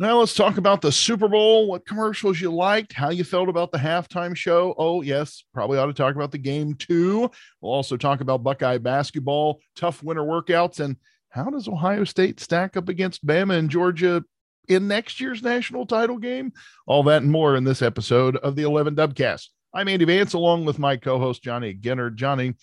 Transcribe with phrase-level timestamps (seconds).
[0.00, 3.72] Now let's talk about the Super Bowl, what commercials you liked, how you felt about
[3.72, 4.72] the halftime show.
[4.78, 7.28] Oh, yes, probably ought to talk about the game too.
[7.60, 10.96] We'll also talk about Buckeye basketball, tough winter workouts, and
[11.30, 14.22] how does Ohio State stack up against Bama and Georgia
[14.68, 16.52] in next year's national title game?
[16.86, 19.48] All that and more in this episode of the 11 Dubcast.
[19.74, 22.10] I'm Andy Vance along with my co-host Johnny Ginner.
[22.10, 22.54] Johnny,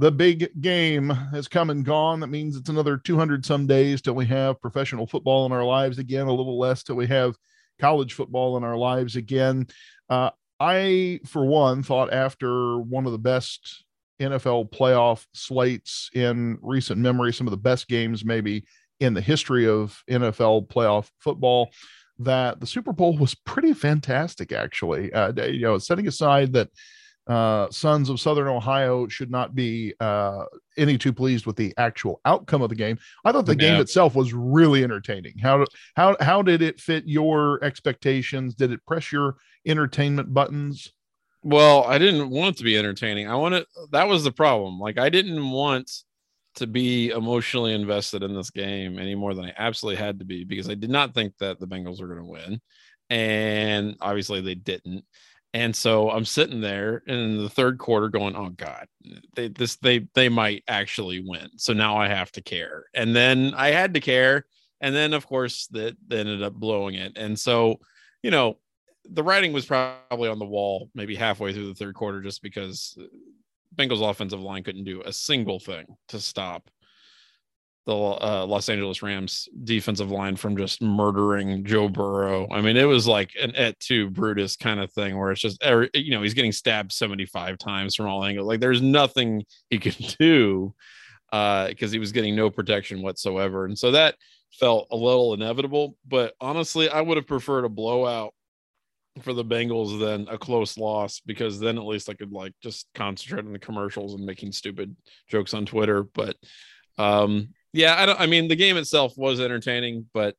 [0.00, 2.20] the big game has come and gone.
[2.20, 5.98] That means it's another 200 some days till we have professional football in our lives
[5.98, 7.36] again, a little less till we have
[7.78, 9.66] college football in our lives again.
[10.08, 13.84] Uh, I, for one, thought after one of the best
[14.22, 18.64] NFL playoff slates in recent memory, some of the best games maybe
[19.00, 21.72] in the history of NFL playoff football,
[22.20, 25.12] that the Super Bowl was pretty fantastic, actually.
[25.12, 26.70] Uh, you know, setting aside that
[27.30, 32.20] uh, Sons of Southern Ohio should not be uh, any too pleased with the actual
[32.24, 32.98] outcome of the game.
[33.24, 33.70] I thought the yeah.
[33.70, 35.38] game itself was really entertaining.
[35.38, 38.56] How how how did it fit your expectations?
[38.56, 40.92] Did it press your entertainment buttons?
[41.44, 43.28] Well, I didn't want it to be entertaining.
[43.28, 44.80] I wanted that was the problem.
[44.80, 45.88] Like I didn't want
[46.56, 50.42] to be emotionally invested in this game any more than I absolutely had to be
[50.42, 52.60] because I did not think that the Bengals were going to win,
[53.08, 55.04] and obviously they didn't.
[55.52, 58.86] And so I'm sitting there in the third quarter going, "Oh God,
[59.34, 63.52] they this they they might actually win." So now I have to care, and then
[63.56, 64.46] I had to care,
[64.80, 67.12] and then of course that they ended up blowing it.
[67.16, 67.80] And so,
[68.22, 68.58] you know,
[69.04, 72.96] the writing was probably on the wall maybe halfway through the third quarter, just because
[73.74, 76.70] Bengals offensive line couldn't do a single thing to stop
[77.86, 82.46] the uh, Los Angeles Rams defensive line from just murdering Joe Burrow.
[82.50, 85.62] I mean, it was like an et tu Brutus kind of thing where it's just,
[85.62, 88.46] every, you know, he's getting stabbed 75 times from all angles.
[88.46, 90.74] Like there's nothing he can do
[91.30, 93.64] because uh, he was getting no protection whatsoever.
[93.64, 94.16] And so that
[94.52, 95.96] felt a little inevitable.
[96.06, 98.34] But honestly, I would have preferred a blowout
[99.22, 102.86] for the Bengals than a close loss because then at least I could like just
[102.94, 104.94] concentrate on the commercials and making stupid
[105.28, 106.04] jokes on Twitter.
[106.04, 106.36] But
[106.98, 108.20] um yeah, I don't.
[108.20, 110.34] I mean, the game itself was entertaining, but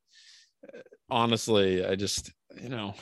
[0.67, 2.31] uh, honestly, I just
[2.61, 2.93] you know,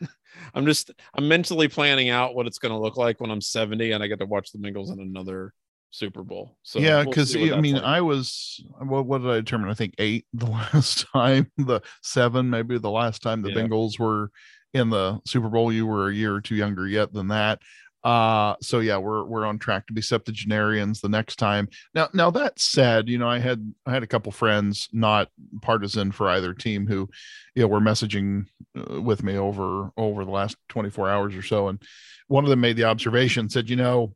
[0.54, 3.92] I'm just I'm mentally planning out what it's going to look like when I'm 70
[3.92, 5.52] and I get to watch the Bengals in another
[5.90, 6.56] Super Bowl.
[6.62, 7.76] So yeah, because we'll I mean.
[7.76, 9.70] I was what, what did I determine?
[9.70, 13.56] I think eight the last time, the seven maybe the last time the yeah.
[13.56, 14.30] Bengals were
[14.72, 15.72] in the Super Bowl.
[15.72, 17.60] You were a year or two younger yet than that.
[18.04, 21.68] Uh, so yeah, we're we're on track to be septuagenarians the next time.
[21.94, 25.30] Now, now that said, you know, I had I had a couple friends not
[25.62, 27.08] partisan for either team who,
[27.54, 28.46] you know, were messaging
[28.78, 31.82] uh, with me over over the last 24 hours or so, and
[32.28, 34.14] one of them made the observation said, you know,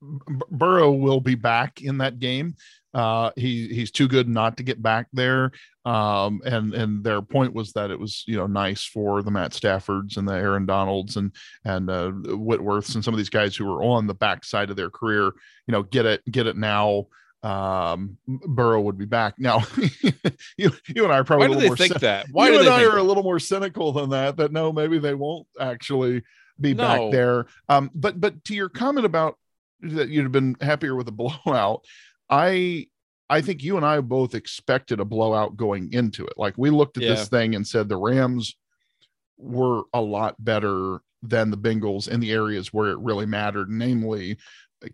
[0.00, 2.54] Burrow will be back in that game.
[2.94, 5.52] Uh, he he's too good not to get back there.
[5.84, 9.52] Um, and and their point was that it was you know nice for the Matt
[9.52, 11.32] Staffords and the Aaron Donalds and
[11.64, 14.90] and uh, Whitworths and some of these guys who were on the backside of their
[14.90, 15.32] career.
[15.66, 17.06] You know, get it get it now
[17.44, 19.34] um Burrow would be back.
[19.38, 19.62] Now
[20.56, 22.26] you you and I are probably why do they think cyn- that?
[22.32, 23.00] Why you do and I are that?
[23.00, 24.36] a little more cynical than that.
[24.38, 26.22] That no, maybe they won't actually
[26.60, 26.82] be no.
[26.82, 27.46] back there.
[27.68, 29.38] Um, but but to your comment about
[29.80, 31.12] that you'd have been happier with a
[31.46, 31.84] blowout.
[32.30, 32.86] I
[33.30, 36.34] I think you and I both expected a blowout going into it.
[36.36, 37.10] Like we looked at yeah.
[37.10, 38.56] this thing and said the Rams
[39.36, 44.38] were a lot better than the Bengals in the areas where it really mattered, namely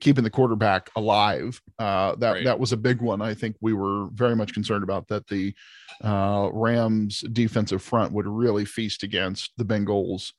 [0.01, 1.61] keeping the quarterback alive.
[1.79, 2.45] Uh, that right.
[2.45, 3.21] that was a big one.
[3.21, 5.55] I think we were very much concerned about that the
[6.03, 10.33] uh, Rams defensive front would really feast against the Bengals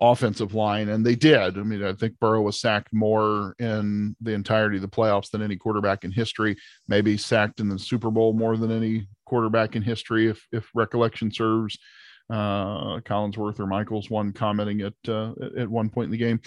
[0.00, 1.58] offensive line, and they did.
[1.58, 5.42] I mean, I think Burrow was sacked more in the entirety of the playoffs than
[5.42, 6.56] any quarterback in history.
[6.86, 11.30] Maybe sacked in the Super Bowl more than any quarterback in history, if if recollection
[11.32, 11.78] serves.
[12.30, 16.40] Uh, Collinsworth or Michaels one commenting at uh, at one point in the game,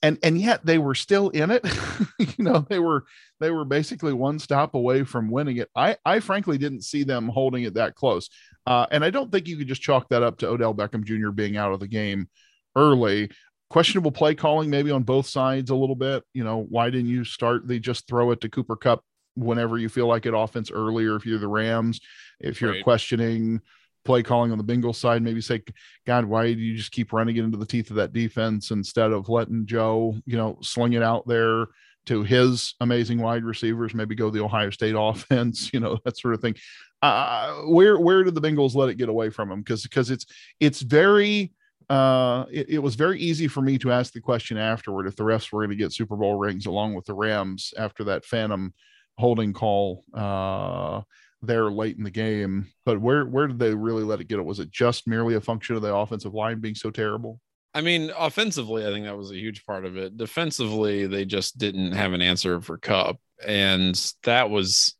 [0.00, 1.66] and and yet they were still in it.
[2.18, 3.04] you know, they were
[3.40, 5.68] they were basically one stop away from winning it.
[5.74, 8.30] I I frankly didn't see them holding it that close,
[8.66, 11.30] uh, and I don't think you could just chalk that up to Odell Beckham Jr.
[11.30, 12.28] being out of the game
[12.76, 13.30] early.
[13.68, 16.22] Questionable play calling, maybe on both sides a little bit.
[16.34, 17.66] You know, why didn't you start?
[17.66, 19.02] They just throw it to Cooper Kupp
[19.34, 21.16] whenever you feel like it offense earlier.
[21.16, 22.00] If you're the Rams,
[22.40, 22.84] if you're right.
[22.84, 23.60] questioning
[24.04, 25.62] play calling on the Bengals side, maybe say,
[26.06, 29.10] God, why do you just keep running it into the teeth of that defense instead
[29.10, 31.66] of letting Joe, you know, sling it out there
[32.06, 36.34] to his amazing wide receivers, maybe go the Ohio State offense, you know, that sort
[36.34, 36.54] of thing.
[37.02, 39.60] Uh, where where did the Bengals let it get away from them?
[39.60, 40.24] Because because it's
[40.60, 41.52] it's very
[41.88, 45.22] uh, it, it, was very easy for me to ask the question afterward if the
[45.22, 48.74] refs were going to get Super Bowl rings along with the Rams after that phantom
[49.16, 50.04] holding call.
[50.12, 51.02] Uh,
[51.42, 52.66] there late in the game.
[52.84, 54.38] But where where did they really let it get?
[54.38, 57.40] It was it just merely a function of the offensive line being so terrible?
[57.74, 60.16] I mean, offensively, I think that was a huge part of it.
[60.16, 63.94] Defensively, they just didn't have an answer for Kupp, and
[64.24, 64.94] that was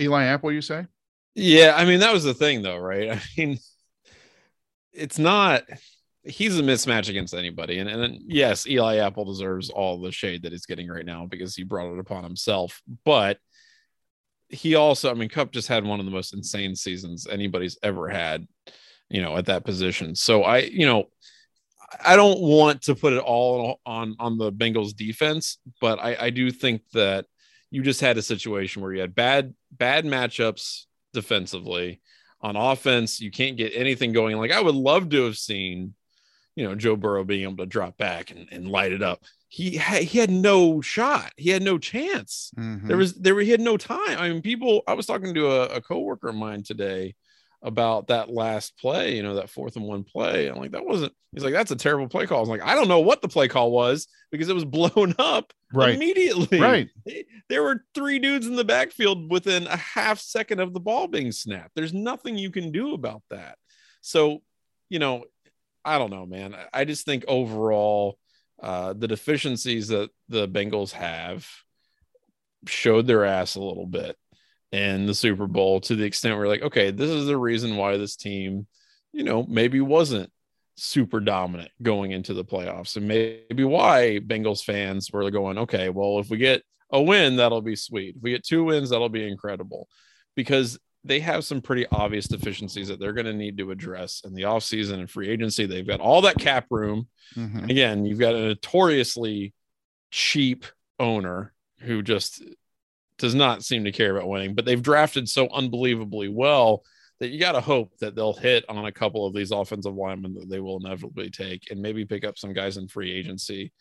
[0.00, 0.52] Eli Apple.
[0.52, 0.86] You say?
[1.34, 3.10] Yeah, I mean that was the thing, though, right?
[3.12, 3.58] I mean,
[4.92, 5.62] it's not.
[6.26, 10.52] He's a mismatch against anybody, and and yes, Eli Apple deserves all the shade that
[10.52, 12.82] he's getting right now because he brought it upon himself.
[13.04, 13.38] But
[14.48, 18.08] he also, I mean, Kupp just had one of the most insane seasons anybody's ever
[18.08, 18.46] had,
[19.08, 20.14] you know, at that position.
[20.14, 21.08] So I, you know
[22.04, 26.30] I don't want to put it all on on the Bengals defense, but I, I
[26.30, 27.26] do think that
[27.70, 32.00] you just had a situation where you had bad bad matchups defensively.
[32.40, 34.36] On offense, you can't get anything going.
[34.36, 35.94] Like I would love to have seen,
[36.56, 39.22] you know, Joe Burrow being able to drop back and, and light it up.
[39.48, 41.32] He had he had no shot.
[41.36, 42.50] He had no chance.
[42.58, 42.88] Mm-hmm.
[42.88, 44.18] There was there he had no time.
[44.18, 44.82] I mean, people.
[44.88, 47.14] I was talking to a, a coworker of mine today
[47.62, 50.46] about that last play, you know, that fourth and one play.
[50.46, 52.38] I'm like, that wasn't, he's like, that's a terrible play call.
[52.38, 55.14] I was like, I don't know what the play call was because it was blown
[55.18, 55.94] up right.
[55.94, 56.60] immediately.
[56.60, 56.88] Right.
[57.48, 61.30] There were three dudes in the backfield within a half second of the ball being
[61.30, 61.76] snapped.
[61.76, 63.56] There's nothing you can do about that.
[64.00, 64.42] So,
[64.88, 65.26] you know,
[65.86, 66.56] I don't know, man.
[66.72, 68.18] I just think overall,
[68.60, 71.46] uh, the deficiencies that the Bengals have
[72.66, 74.16] showed their ass a little bit
[74.72, 77.96] in the Super Bowl to the extent where like, okay, this is the reason why
[77.96, 78.66] this team,
[79.12, 80.30] you know, maybe wasn't
[80.76, 86.18] super dominant going into the playoffs, and maybe why Bengals fans were going, okay, well,
[86.18, 88.16] if we get a win, that'll be sweet.
[88.16, 89.88] If we get two wins, that'll be incredible,
[90.34, 94.34] because they have some pretty obvious deficiencies that they're going to need to address in
[94.34, 95.66] the offseason and free agency.
[95.66, 97.08] They've got all that cap room.
[97.34, 97.70] Mm-hmm.
[97.70, 99.54] Again, you've got a notoriously
[100.10, 100.64] cheap
[100.98, 102.42] owner who just
[103.18, 106.82] does not seem to care about winning, but they've drafted so unbelievably well
[107.18, 110.34] that you got to hope that they'll hit on a couple of these offensive linemen
[110.34, 113.72] that they will inevitably take and maybe pick up some guys in free agency.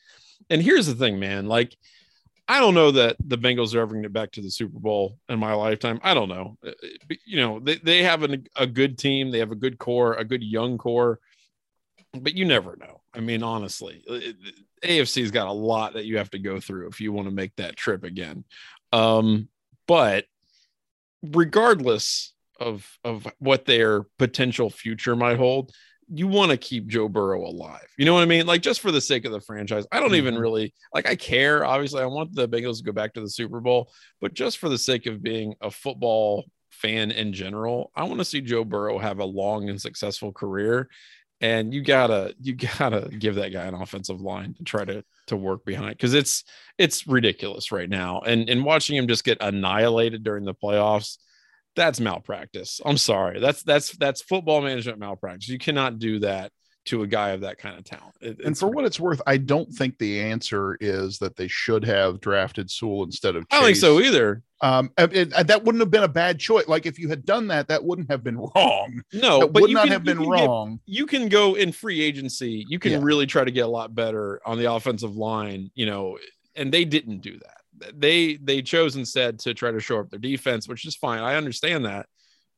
[0.49, 1.75] And here's the thing, man, like
[2.47, 4.79] I don't know that the Bengals are ever going to get back to the Super
[4.79, 5.99] Bowl in my lifetime.
[6.03, 6.57] I don't know.
[6.63, 9.79] Uh, uh, you know, they, they have an, a good team, they have a good
[9.79, 11.19] core, a good young core,
[12.13, 13.01] but you never know.
[13.13, 14.03] I mean, honestly,
[14.83, 17.55] AFC's got a lot that you have to go through if you want to make
[17.55, 18.43] that trip again.
[18.91, 19.49] Um,
[19.87, 20.25] but
[21.23, 25.71] regardless of of what their potential future might hold,
[26.13, 27.87] you want to keep Joe Burrow alive.
[27.97, 28.45] You know what I mean?
[28.45, 29.85] Like just for the sake of the franchise.
[29.91, 30.15] I don't mm-hmm.
[30.15, 31.65] even really like I care.
[31.65, 33.91] Obviously, I want the Bengals to go back to the Super Bowl,
[34.21, 38.25] but just for the sake of being a football fan in general, I want to
[38.25, 40.89] see Joe Burrow have a long and successful career
[41.41, 45.35] and you gotta you gotta give that guy an offensive line to try to to
[45.35, 46.43] work behind because it's
[46.77, 51.17] it's ridiculous right now and and watching him just get annihilated during the playoffs
[51.75, 56.51] that's malpractice i'm sorry that's that's that's football management malpractice you cannot do that
[56.85, 58.15] to a guy of that kind of talent.
[58.21, 61.83] It, and for what it's worth, I don't think the answer is that they should
[61.83, 63.43] have drafted Sewell instead of.
[63.43, 63.47] Chase.
[63.51, 64.43] I don't think so either.
[64.61, 66.67] Um, it, it, that wouldn't have been a bad choice.
[66.67, 69.01] Like if you had done that, that wouldn't have been wrong.
[69.13, 70.79] No, that but would not can, have been wrong.
[70.85, 72.65] Get, you can go in free agency.
[72.69, 72.99] You can yeah.
[73.01, 75.71] really try to get a lot better on the offensive line.
[75.73, 76.17] You know,
[76.55, 77.54] and they didn't do that.
[77.93, 81.21] They they chose instead to try to show up their defense, which is fine.
[81.21, 82.07] I understand that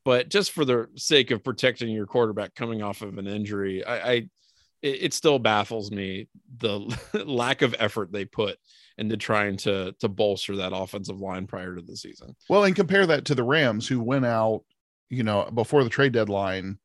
[0.08, 3.98] but just for the sake of protecting your quarterback coming off of an injury, I,
[3.98, 4.12] I
[4.80, 6.78] it, it, still baffles me the
[7.26, 8.56] lack of effort they put
[8.96, 12.34] into trying to to bolster that offensive line prior to the season.
[12.48, 14.62] Well, and compare that to the Rams who went out,
[15.10, 16.78] you know, before the trade deadline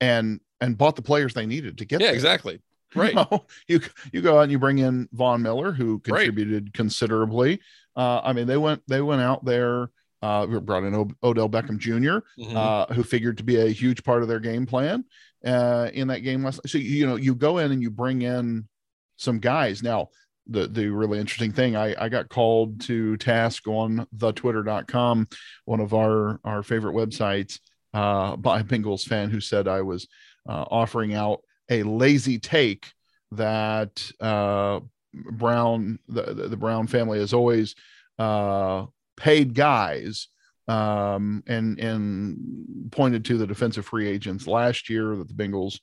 [0.00, 2.00] and and bought the players they needed to get.
[2.00, 2.14] Yeah, there.
[2.14, 2.60] exactly.
[2.96, 3.14] Right.
[3.14, 3.80] You, know, you,
[4.12, 6.74] you go out and you bring in Von Miller, who contributed right.
[6.74, 7.60] considerably.
[7.96, 9.88] Uh, I mean, they went they went out there
[10.22, 12.56] uh, brought in o- Odell Beckham junior mm-hmm.
[12.56, 15.04] uh, who figured to be a huge part of their game plan
[15.44, 16.60] uh, in that game last.
[16.66, 18.68] So you know, you go in and you bring in
[19.16, 19.82] some guys.
[19.82, 20.08] Now,
[20.46, 25.28] the the really interesting thing, I I got called to task on the Twitter.com,
[25.64, 27.58] one of our our favorite websites,
[27.94, 30.06] uh, by a Bengals fan who said I was
[30.48, 31.40] uh, offering out
[31.80, 32.92] a lazy take
[33.32, 34.80] that uh,
[35.12, 37.74] Brown the the Brown family has always
[38.18, 38.86] uh,
[39.16, 40.28] paid guys
[40.68, 45.80] um, and and pointed to the defensive free agents last year that the Bengals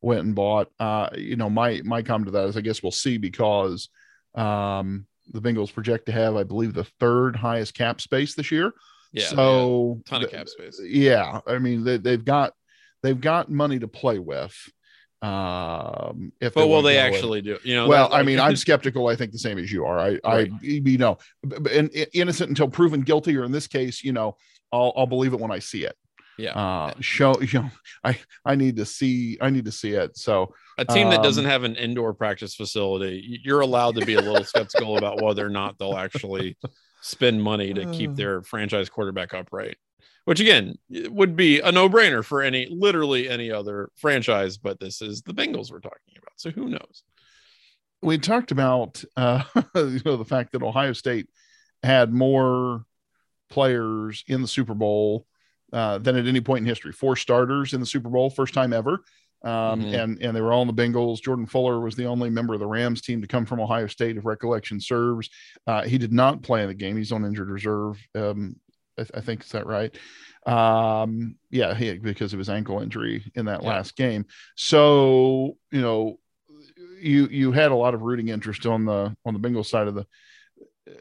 [0.00, 0.70] went and bought.
[0.78, 3.88] Uh, you know, my my comment to that is I guess we'll see because
[4.34, 8.72] um, the Bengals project to have, I believe, the third highest cap space this year.
[9.12, 9.26] Yeah.
[9.26, 10.80] So ton of cap space.
[10.82, 12.54] Yeah, I mean they, they've got
[13.02, 14.54] they've got money to play with.
[15.22, 17.58] Um, if but will they actually do?
[17.62, 19.06] You know, well, like, I mean, I'm skeptical.
[19.06, 19.98] I think the same as you are.
[19.98, 20.50] I, right.
[20.52, 21.18] I, you know,
[21.70, 24.36] and innocent until proven guilty, or in this case, you know,
[24.72, 25.96] I'll, I'll believe it when I see it.
[26.38, 26.58] Yeah.
[26.58, 27.70] Uh, show, you know,
[28.02, 30.16] I, I need to see, I need to see it.
[30.16, 34.14] So a team that doesn't um, have an indoor practice facility, you're allowed to be
[34.14, 36.56] a little skeptical about whether or not they'll actually
[37.02, 39.76] spend money to keep their franchise quarterback upright
[40.24, 40.74] which again
[41.10, 45.70] would be a no-brainer for any literally any other franchise but this is the bengals
[45.70, 47.02] we're talking about so who knows
[48.02, 49.42] we talked about uh
[49.74, 51.28] you know the fact that ohio state
[51.82, 52.84] had more
[53.50, 55.26] players in the super bowl
[55.72, 58.72] uh, than at any point in history four starters in the super bowl first time
[58.72, 59.02] ever
[59.44, 59.94] um, mm-hmm.
[59.94, 61.20] and and they were all in the Bengals.
[61.20, 64.16] Jordan Fuller was the only member of the Rams team to come from Ohio State,
[64.16, 65.28] if recollection serves.
[65.66, 68.00] Uh, he did not play in the game; he's on injured reserve.
[68.14, 68.56] Um,
[68.98, 69.96] I, I think is that right?
[70.46, 73.68] Um, yeah, he, because of his ankle injury in that yeah.
[73.68, 74.26] last game.
[74.56, 76.18] So you know,
[77.00, 79.94] you you had a lot of rooting interest on the on the Bengals side of
[79.94, 80.06] the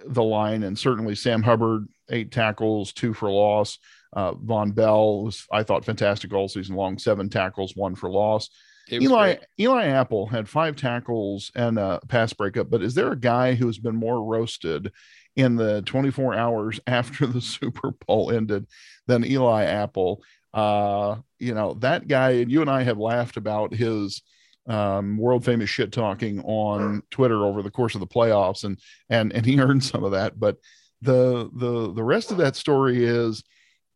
[0.06, 3.80] the line, and certainly Sam Hubbard eight tackles, two for loss.
[4.14, 8.50] Uh, Vonn Bell was I thought fantastic all season long, seven tackles, one for loss.
[8.92, 9.48] Eli great.
[9.60, 13.68] Eli Apple had five tackles and a pass breakup, but is there a guy who
[13.68, 14.92] has been more roasted
[15.36, 18.68] in the 24 hours after the Super Bowl ended
[19.08, 20.24] than Eli Apple.
[20.54, 24.22] Uh, you know, that guy, and you and I have laughed about his
[24.68, 28.78] um, world famous shit talking on Twitter over the course of the playoffs, and
[29.10, 30.40] and and he earned some of that.
[30.40, 30.58] But
[31.02, 33.44] the the the rest of that story is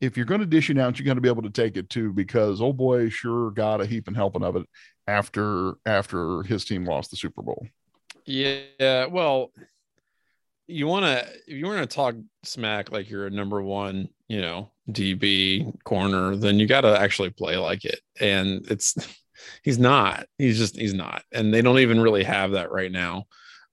[0.02, 1.90] if you're going to dish it out, you're going to be able to take it
[1.90, 4.66] too, because oh boy, sure got a heap and helping of it
[5.08, 7.68] after after his team lost the Super Bowl.
[8.26, 9.52] Yeah, well,
[10.68, 14.42] you want to if you want to talk smack like you're a number one you
[14.42, 18.00] know db corner then you got to actually play like it.
[18.20, 18.96] And it's
[19.64, 21.24] he's not he's just he's not.
[21.32, 23.26] And they don't even really have that right now.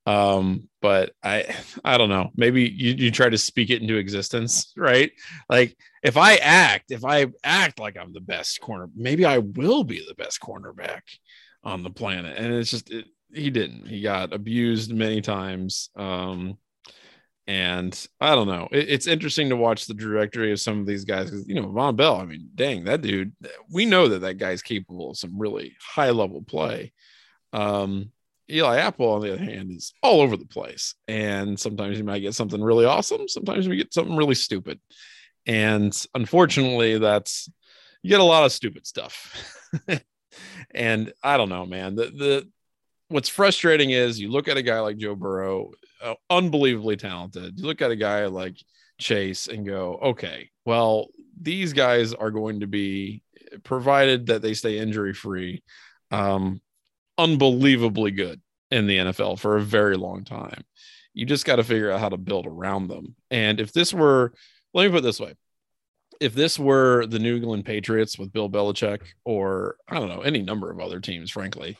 [0.06, 2.30] Um but i i don't know.
[2.36, 5.10] Maybe you, you try to speak it into existence right?
[5.48, 9.84] Like if i act if i act like i'm the best corner maybe i will
[9.84, 11.02] be the best cornerback
[11.64, 12.36] on the planet.
[12.36, 13.86] And it's just it, he didn't.
[13.86, 15.90] He got abused many times.
[15.96, 16.58] Um
[17.46, 18.68] and I don't know.
[18.70, 21.66] It, it's interesting to watch the trajectory of some of these guys because you know
[21.66, 22.16] Vonn Bell.
[22.16, 23.32] I mean, dang, that dude.
[23.70, 26.92] We know that that guy's capable of some really high level play.
[27.52, 28.10] Um,
[28.50, 32.20] Eli Apple, on the other hand, is all over the place, and sometimes you might
[32.20, 33.28] get something really awesome.
[33.28, 34.80] Sometimes we get something really stupid,
[35.46, 37.50] and unfortunately, that's
[38.02, 39.58] you get a lot of stupid stuff.
[40.74, 41.96] and I don't know, man.
[41.96, 42.48] The the
[43.08, 45.72] what's frustrating is you look at a guy like Joe Burrow
[46.02, 47.58] uh, unbelievably talented.
[47.58, 48.56] You look at a guy like
[48.98, 51.08] Chase and go, okay, well,
[51.40, 53.22] these guys are going to be
[53.64, 55.62] provided that they stay injury free,
[56.10, 56.60] um,
[57.18, 58.40] unbelievably good
[58.70, 60.64] in the NFL for a very long time.
[61.14, 63.14] You just got to figure out how to build around them.
[63.30, 64.32] And if this were,
[64.72, 65.34] let me put it this way.
[66.20, 70.40] If this were the New England Patriots with Bill Belichick, or I don't know, any
[70.40, 71.76] number of other teams, frankly,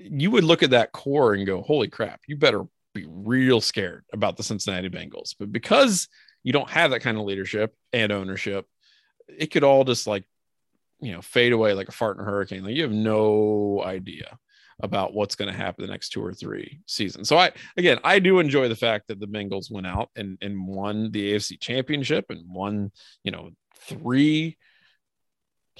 [0.00, 2.64] you would look at that core and go, holy crap, you better
[3.02, 5.34] be real scared about the Cincinnati Bengals.
[5.38, 6.08] But because
[6.42, 8.66] you don't have that kind of leadership and ownership,
[9.28, 10.24] it could all just like,
[11.00, 12.64] you know, fade away like a fart in a hurricane.
[12.64, 14.38] Like you have no idea
[14.82, 17.28] about what's going to happen the next two or three seasons.
[17.28, 20.66] So I again I do enjoy the fact that the Bengals went out and and
[20.66, 22.90] won the AFC championship and won,
[23.22, 24.56] you know, three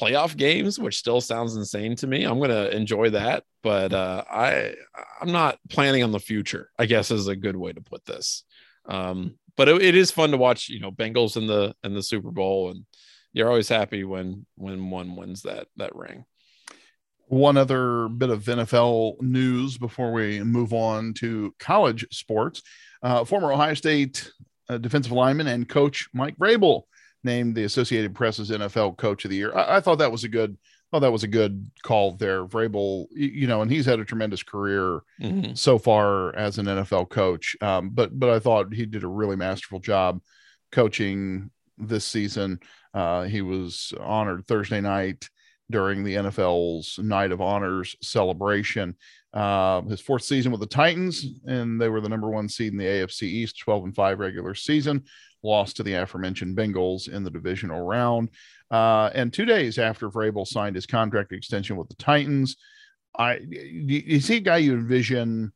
[0.00, 2.24] playoff games, which still sounds insane to me.
[2.24, 4.74] I'm going to enjoy that, but uh, I
[5.20, 6.70] I'm not planning on the future.
[6.78, 8.44] I guess is a good way to put this.
[8.86, 12.02] Um, but it, it is fun to watch, you know, Bengals in the in the
[12.02, 12.86] Super Bowl, and
[13.32, 16.24] you're always happy when when one wins that that ring.
[17.26, 22.62] One other bit of NFL news before we move on to college sports.
[23.02, 24.32] Uh, former Ohio State
[24.68, 26.82] uh, defensive lineman and coach Mike Vrabel
[27.24, 29.54] named the Associated Press's NFL Coach of the Year.
[29.56, 30.56] I, I thought that was a good.
[30.90, 33.06] Thought that was a good call there, Vrabel.
[33.14, 35.54] You know, and he's had a tremendous career mm-hmm.
[35.54, 37.56] so far as an NFL coach.
[37.60, 40.20] Um, but but I thought he did a really masterful job
[40.72, 42.58] coaching this season.
[42.92, 45.28] Uh, he was honored Thursday night
[45.70, 48.96] during the NFL's Night of Honors celebration.
[49.32, 52.78] Uh, his fourth season with the Titans, and they were the number one seed in
[52.78, 55.04] the AFC East, 12 and 5 regular season
[55.42, 58.30] lost to the aforementioned Bengals in the divisional round.
[58.70, 62.56] Uh, and two days after Vrabel signed his contract extension with the Titans,
[63.18, 65.52] I you see a guy you envision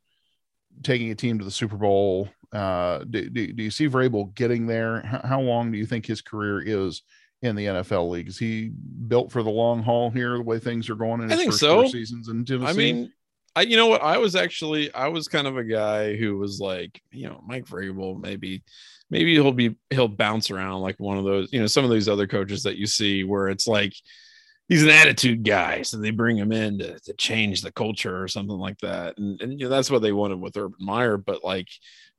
[0.83, 2.29] taking a team to the Super Bowl.
[2.51, 5.01] Uh, do, do, do you see Vrabel getting there?
[5.01, 7.03] How, how long do you think his career is
[7.41, 8.27] in the NFL league?
[8.27, 8.71] Is he
[9.07, 10.37] built for the long haul here?
[10.37, 11.87] The way things are going in I think so.
[11.87, 12.67] seasons in Tennessee.
[12.69, 13.11] I mean,
[13.55, 14.01] I you know what?
[14.01, 17.65] I was actually I was kind of a guy who was like, you know, Mike
[17.65, 18.63] Vrabel, maybe
[19.09, 22.09] maybe he'll be he'll bounce around like one of those, you know, some of these
[22.09, 23.93] other coaches that you see where it's like
[24.67, 28.27] he's an attitude guy, so they bring him in to, to change the culture or
[28.27, 29.17] something like that.
[29.17, 31.67] And, and you know, that's what they wanted with Urban Meyer, but like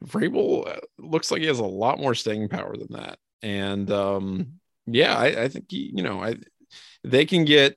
[0.04, 3.18] Vrabel uh, looks like he has a lot more staying power than that.
[3.42, 6.36] And um yeah, I, I think he, you know, I
[7.02, 7.76] they can get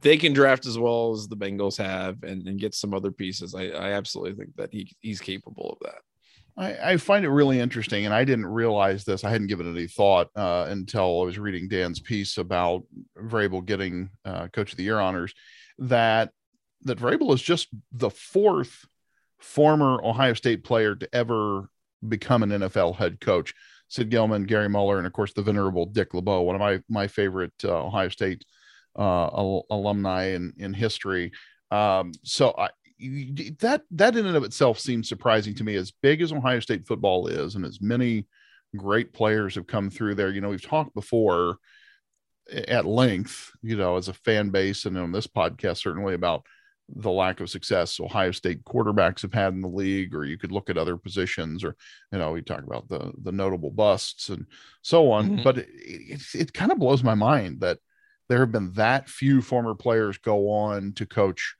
[0.00, 3.54] they can draft as well as the Bengals have and, and get some other pieces.
[3.54, 6.00] I, I absolutely think that he he's capable of that.
[6.56, 9.24] I, I, find it really interesting, and I didn't realize this.
[9.24, 12.82] I hadn't given any thought uh, until I was reading Dan's piece about
[13.18, 15.34] Vrabel getting uh, Coach of the Year honors.
[15.78, 16.30] That
[16.82, 18.84] that Vrabel is just the fourth
[19.38, 21.68] former Ohio State player to ever
[22.06, 23.54] become an NFL head coach.
[23.88, 27.06] Sid Gillman, Gary Moeller, and of course the venerable Dick LeBeau, one of my my
[27.06, 28.44] favorite uh, Ohio State
[28.98, 31.32] uh, al- alumni in in history.
[31.70, 32.70] Um, so I,
[33.60, 35.74] that that in and of itself seems surprising to me.
[35.76, 38.26] As big as Ohio State football is, and as many
[38.76, 40.30] great players have come through there.
[40.30, 41.56] You know, we've talked before
[42.68, 46.44] at length, you know, as a fan base and on this podcast, certainly about
[46.96, 50.52] the lack of success Ohio State quarterbacks have had in the league, or you could
[50.52, 51.76] look at other positions, or
[52.12, 54.46] you know, we talk about the the notable busts and
[54.82, 55.30] so on.
[55.30, 55.42] Mm-hmm.
[55.42, 57.78] But it, it, it kind of blows my mind that
[58.28, 61.56] there have been that few former players go on to coach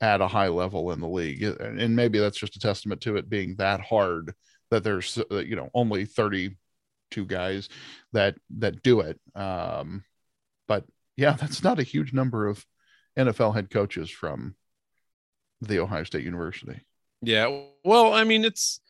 [0.00, 3.30] at a high level in the league and maybe that's just a testament to it
[3.30, 4.34] being that hard
[4.70, 7.68] that there's uh, you know only 32 guys
[8.12, 10.04] that that do it um
[10.68, 10.84] but
[11.16, 12.64] yeah that's not a huge number of
[13.16, 14.54] NFL head coaches from
[15.62, 16.78] the Ohio State University.
[17.22, 18.80] Yeah well i mean it's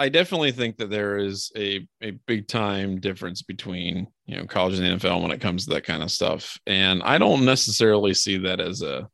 [0.00, 4.78] I definitely think that there is a, a big time difference between you know college
[4.78, 8.14] and the NFL when it comes to that kind of stuff, and I don't necessarily
[8.14, 9.10] see that as a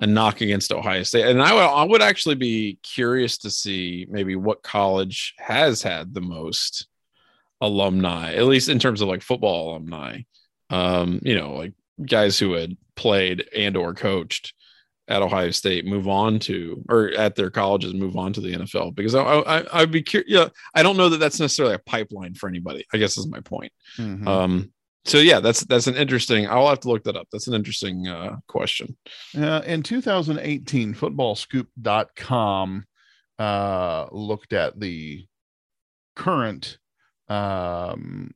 [0.00, 1.26] a knock against Ohio State.
[1.26, 6.12] And I would, I would actually be curious to see maybe what college has had
[6.12, 6.86] the most
[7.60, 10.20] alumni, at least in terms of like football alumni.
[10.68, 11.72] Um, you know, like
[12.04, 14.52] guys who had played and or coached
[15.08, 18.94] at Ohio State move on to or at their colleges move on to the NFL
[18.94, 20.30] because I, I I'd be curious.
[20.30, 22.84] Yeah, I don't know that that's necessarily a pipeline for anybody.
[22.92, 23.72] I guess is my point.
[23.98, 24.26] Mm-hmm.
[24.26, 24.72] Um,
[25.06, 26.48] so yeah, that's that's an interesting.
[26.48, 27.28] I'll have to look that up.
[27.30, 28.96] That's an interesting uh, question.
[29.36, 32.84] Uh, in 2018, footballscoop.com
[33.38, 35.26] uh, looked at the
[36.16, 36.78] current
[37.28, 38.32] um,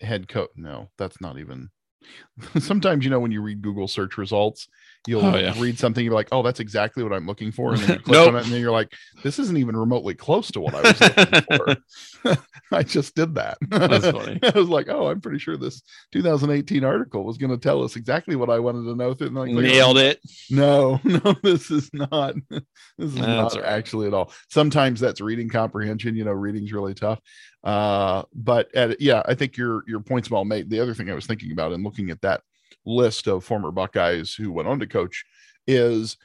[0.00, 0.50] head coach.
[0.56, 1.70] No, that's not even.
[2.58, 4.68] Sometimes you know when you read Google search results,
[5.06, 5.54] you'll oh, yeah.
[5.58, 8.14] read something you're like oh that's exactly what i'm looking for and then you click
[8.14, 8.28] nope.
[8.28, 11.00] on it and then you're like this isn't even remotely close to what i was
[11.00, 12.36] looking for.
[12.72, 13.58] I just did that.
[13.68, 14.40] That's funny.
[14.42, 17.96] I was like oh i'm pretty sure this 2018 article was going to tell us
[17.96, 20.20] exactly what i wanted to know like, nailed it.
[20.50, 22.62] No no this is not this
[22.98, 23.64] is that's not right.
[23.64, 24.32] actually at all.
[24.48, 27.20] Sometimes that's reading comprehension you know reading's really tough
[27.64, 31.14] uh but at, yeah i think your your point's well made the other thing i
[31.14, 32.42] was thinking about and looking at that
[32.86, 35.24] list of former Buckeyes who went on to coach
[35.66, 36.16] is,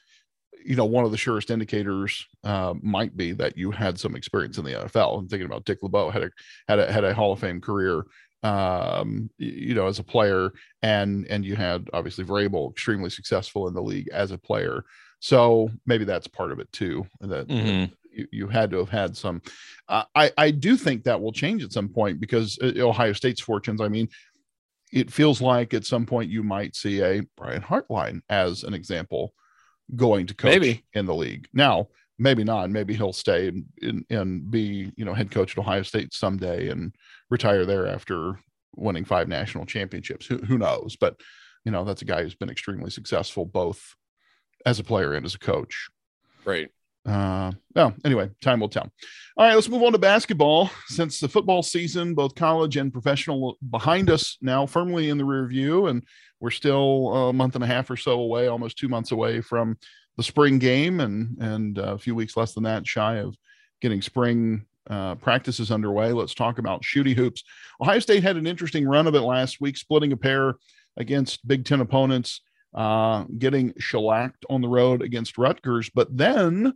[0.66, 4.58] you know, one of the surest indicators uh, might be that you had some experience
[4.58, 5.20] in the NFL.
[5.20, 6.32] I'm thinking about Dick LeBeau had a
[6.68, 8.04] had a had a Hall of Fame career,
[8.44, 13.74] um, you know, as a player, and and you had obviously Vrabel extremely successful in
[13.74, 14.84] the league as a player.
[15.22, 17.06] So maybe that's part of it too.
[17.22, 17.94] That, mm-hmm.
[18.12, 19.42] You, you, had to have had some.
[19.88, 23.42] Uh, I I do think that will change at some point because uh, Ohio State's
[23.42, 23.82] fortunes.
[23.82, 24.10] I mean,
[24.92, 29.34] it feels like at some point you might see a Brian Hartline as an example
[29.96, 30.86] going to coach maybe.
[30.94, 31.48] in the league.
[31.54, 32.70] Now, maybe not.
[32.70, 36.70] Maybe he'll stay and, and, and be, you know, head coach at Ohio State someday
[36.70, 36.94] and
[37.30, 38.40] retire there after
[38.76, 40.26] winning five national championships.
[40.28, 40.96] Who, who knows?
[40.96, 41.20] But,
[41.66, 43.96] you know, that's a guy who's been extremely successful both
[44.66, 45.90] as a player and as a coach.
[46.46, 46.70] Right.
[47.06, 48.92] Uh, well, anyway, time will tell.
[49.38, 50.70] All right, let's move on to basketball.
[50.88, 55.48] Since the football season, both college and professional, behind us now, firmly in the rear
[55.48, 56.04] view, and
[56.40, 59.78] we're still a month and a half or so away, almost two months away from
[60.18, 63.36] the spring game, and and a few weeks less than that, shy of
[63.82, 66.12] getting spring uh, practices underway.
[66.12, 67.44] Let's talk about shooty hoops.
[67.82, 70.56] Ohio State had an interesting run of it last week, splitting a pair
[70.98, 72.42] against Big Ten opponents,
[72.74, 76.74] uh, getting shellacked on the road against Rutgers, but then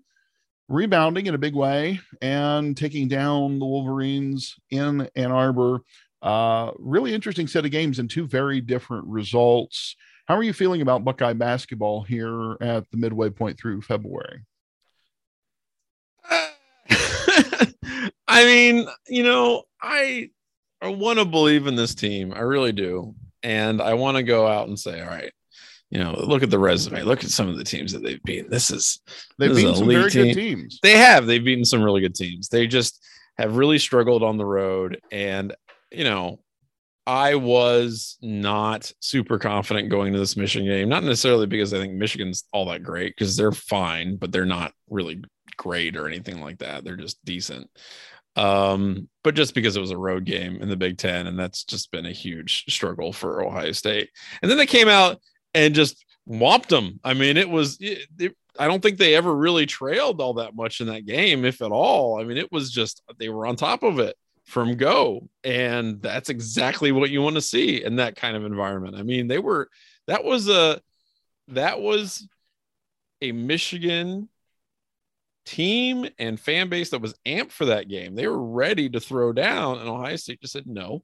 [0.68, 5.82] rebounding in a big way and taking down the Wolverines in Ann Arbor.
[6.22, 9.96] Uh, really interesting set of games and two very different results.
[10.26, 14.46] How are you feeling about Buckeye basketball here at the midway point through February?
[16.30, 16.48] Uh,
[18.28, 20.30] I mean, you know, I
[20.82, 22.34] I want to believe in this team.
[22.34, 23.16] I really do.
[23.42, 25.32] And I want to go out and say, all right,
[25.94, 27.04] you know, look at the resume.
[27.04, 28.50] Look at some of the teams that they've beaten.
[28.50, 29.00] This is
[29.38, 30.26] they've this beaten some very team.
[30.26, 30.80] good teams.
[30.82, 31.28] They have.
[31.28, 32.50] They've beaten some really good teams.
[32.50, 33.06] They just
[33.38, 35.00] have really struggled on the road.
[35.12, 35.56] And
[35.92, 36.40] you know,
[37.06, 40.90] I was not super confident going to this Michigan game.
[40.90, 44.74] Not necessarily because I think Michigan's all that great, because they're fine, but they're not
[44.90, 45.24] really
[45.58, 46.84] great or anything like that.
[46.84, 47.70] They're just decent.
[48.36, 51.64] Um, but just because it was a road game in the Big Ten, and that's
[51.64, 54.10] just been a huge struggle for Ohio State.
[54.42, 55.20] And then they came out
[55.54, 57.00] and just whopped them.
[57.04, 57.78] I mean, it was.
[57.80, 61.44] It, it, I don't think they ever really trailed all that much in that game,
[61.44, 62.20] if at all.
[62.20, 66.30] I mean, it was just they were on top of it from go, and that's
[66.30, 68.96] exactly what you want to see in that kind of environment.
[68.96, 69.70] I mean, they were.
[70.08, 70.82] That was a.
[71.50, 72.28] That was
[73.22, 74.30] a Michigan
[75.46, 78.16] team and fan base that was amped for that game.
[78.16, 81.04] They were ready to throw down, and Ohio State just said, "No,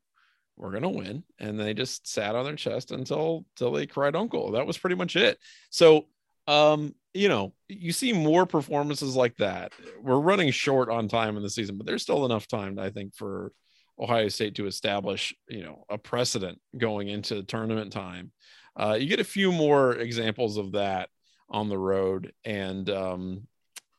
[0.59, 4.51] we're gonna win," and they just sat on their chest until until they cried uncle.
[4.51, 5.39] That was pretty much it.
[5.69, 6.07] So,
[6.47, 9.73] um, you know, you see more performances like that.
[10.01, 13.15] We're running short on time in the season, but there's still enough time, I think,
[13.15, 13.51] for
[13.99, 18.31] Ohio State to establish, you know, a precedent going into tournament time.
[18.75, 21.09] Uh, you get a few more examples of that
[21.49, 23.47] on the road, and um,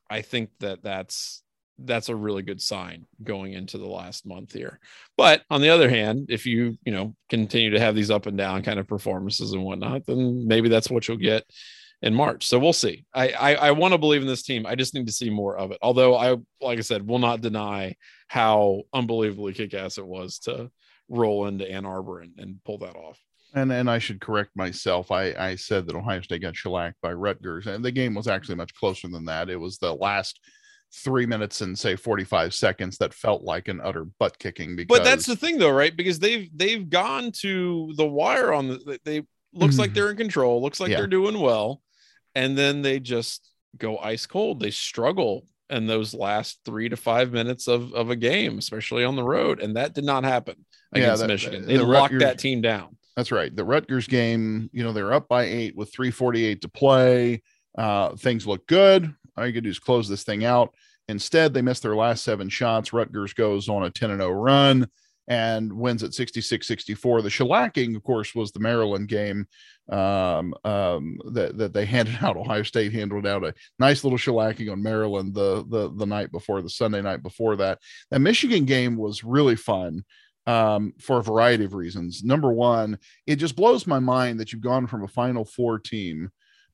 [0.09, 1.43] I think that that's
[1.85, 4.79] that's a really good sign going into the last month here.
[5.17, 8.37] But on the other hand, if you you know continue to have these up and
[8.37, 11.45] down kind of performances and whatnot, then maybe that's what you'll get
[12.03, 12.47] in March.
[12.47, 13.05] So we'll see.
[13.15, 14.67] I I, I want to believe in this team.
[14.67, 15.79] I just need to see more of it.
[15.83, 17.97] Although I like I said, will not deny
[18.29, 20.71] how unbelievably kick ass it was to
[21.09, 23.19] roll into Ann Arbor and, and pull that off.
[23.53, 25.11] And and I should correct myself.
[25.11, 28.55] I, I said that Ohio State got shellacked by Rutgers, and the game was actually
[28.55, 29.51] much closer than that.
[29.51, 30.39] It was the last
[30.93, 35.05] three minutes and say 45 seconds that felt like an utter butt kicking because but
[35.05, 39.23] that's the thing though right because they've they've gone to the wire on the they
[39.53, 39.95] looks like mm-hmm.
[39.95, 40.97] they're in control looks like yeah.
[40.97, 41.81] they're doing well
[42.35, 43.49] and then they just
[43.79, 48.17] go ice cold they struggle in those last three to five minutes of, of a
[48.17, 50.57] game especially on the road and that did not happen
[50.93, 53.55] against yeah, that, michigan they the locked Rutgers, that team down that's right.
[53.55, 57.43] The Rutgers game, you know, they're up by eight with 348 to play.
[57.77, 59.15] Uh, things look good.
[59.37, 60.75] All you can do is close this thing out.
[61.09, 62.93] Instead, they missed their last seven shots.
[62.93, 64.89] Rutgers goes on a 10 0 run
[65.29, 67.23] and wins at 66 64.
[67.23, 69.47] The shellacking, of course, was the Maryland game
[69.91, 72.37] um, um, that, that they handed out.
[72.37, 76.63] Ohio State handed out a nice little shellacking on Maryland the, the, the night before,
[76.63, 77.79] the Sunday night before that.
[78.11, 80.05] That Michigan game was really fun
[80.47, 82.25] um, for a variety of reasons.
[82.25, 86.31] Number one, it just blows my mind that you've gone from a Final Four team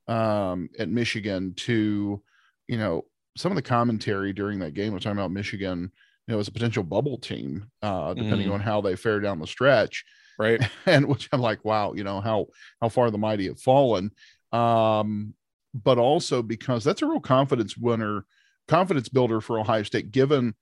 [0.09, 2.23] um, at Michigan to,
[2.69, 3.05] you know,
[3.37, 5.91] some of the commentary during that game was talking about Michigan,
[6.27, 8.55] you know, as a potential bubble team, uh, depending mm.
[8.55, 10.05] on how they fare down the stretch.
[10.39, 10.61] Right.
[10.87, 12.47] And which I'm like, wow, you know, how
[12.81, 14.11] how far the mighty have fallen.
[14.53, 15.35] Um,
[15.75, 18.25] but also because that's a real confidence winner,
[18.69, 20.55] confidence builder for Ohio State, given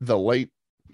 [0.00, 0.50] the late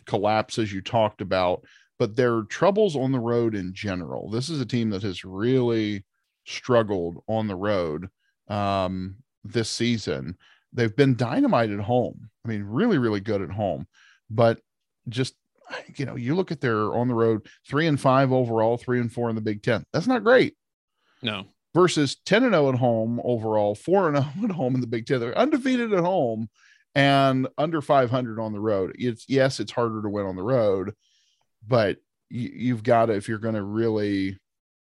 [0.06, 1.64] collapses you talked about,
[1.98, 4.30] but their troubles on the road in general.
[4.30, 6.04] This is a team that has really
[6.44, 8.08] struggled on the road
[8.48, 10.36] um, this season.
[10.72, 12.30] They've been dynamite at home.
[12.44, 13.86] I mean, really, really good at home,
[14.30, 14.60] but
[15.08, 15.34] just
[15.96, 19.12] you know, you look at their on the road three and five overall, three and
[19.12, 19.84] four in the Big Ten.
[19.92, 20.56] That's not great.
[21.22, 21.46] No.
[21.74, 25.06] Versus 10 and 0 at home overall, 4 and 0 at home in the Big
[25.06, 25.20] Ten.
[25.20, 26.48] They're undefeated at home
[26.94, 28.94] and under 500 on the road.
[28.98, 30.94] It's yes, it's harder to win on the road,
[31.66, 34.38] but you, you've got to if you're going to really,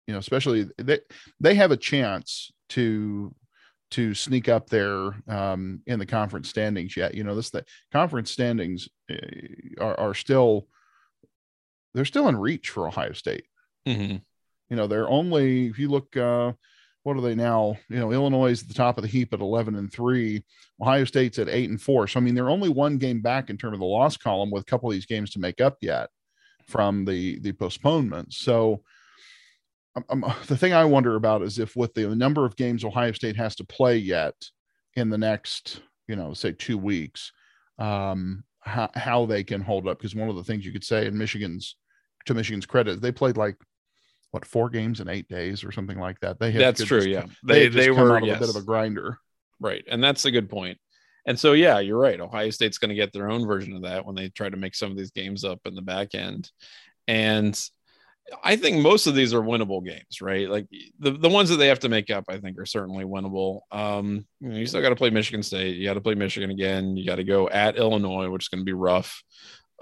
[0.06, 1.00] you know, especially they
[1.40, 3.34] they have a chance to
[3.90, 7.14] to sneak up there um, in the conference standings yet.
[7.14, 9.16] You know, this the conference standings eh,
[9.80, 10.68] are, are still
[11.94, 13.46] they're still in reach for Ohio State.
[13.86, 14.16] Mm-hmm.
[14.70, 16.52] You know, they're only if you look uh,
[17.02, 17.76] what are they now?
[17.88, 20.44] You know, Illinois is at the top of the heap at 11 and three.
[20.80, 22.06] Ohio State's at eight and four.
[22.06, 24.62] So, I mean, they're only one game back in terms of the loss column with
[24.62, 26.10] a couple of these games to make up yet
[26.68, 28.38] from the, the postponements.
[28.38, 28.82] So,
[30.08, 33.36] um, the thing I wonder about is if with the number of games Ohio State
[33.36, 34.34] has to play yet
[34.94, 37.32] in the next, you know, say two weeks,
[37.78, 39.98] um, how, how they can hold up.
[39.98, 41.76] Because one of the things you could say in Michigan's,
[42.26, 43.56] to Michigan's credit, they played like
[44.30, 46.38] what four games in eight days or something like that.
[46.38, 46.98] They that's true.
[46.98, 48.36] Just, yeah, they they, they were yes.
[48.36, 49.18] a bit of a grinder,
[49.58, 49.84] right?
[49.88, 50.78] And that's a good point.
[51.26, 52.20] And so yeah, you're right.
[52.20, 54.74] Ohio State's going to get their own version of that when they try to make
[54.74, 56.50] some of these games up in the back end,
[57.08, 57.60] and
[58.42, 60.48] I think most of these are winnable games, right?
[60.48, 60.66] Like
[60.98, 63.60] the, the ones that they have to make up, I think are certainly winnable.
[63.70, 65.76] Um, you, know, you still got to play Michigan State.
[65.76, 66.96] You got to play Michigan again.
[66.96, 69.22] You got to go at Illinois, which is going to be rough.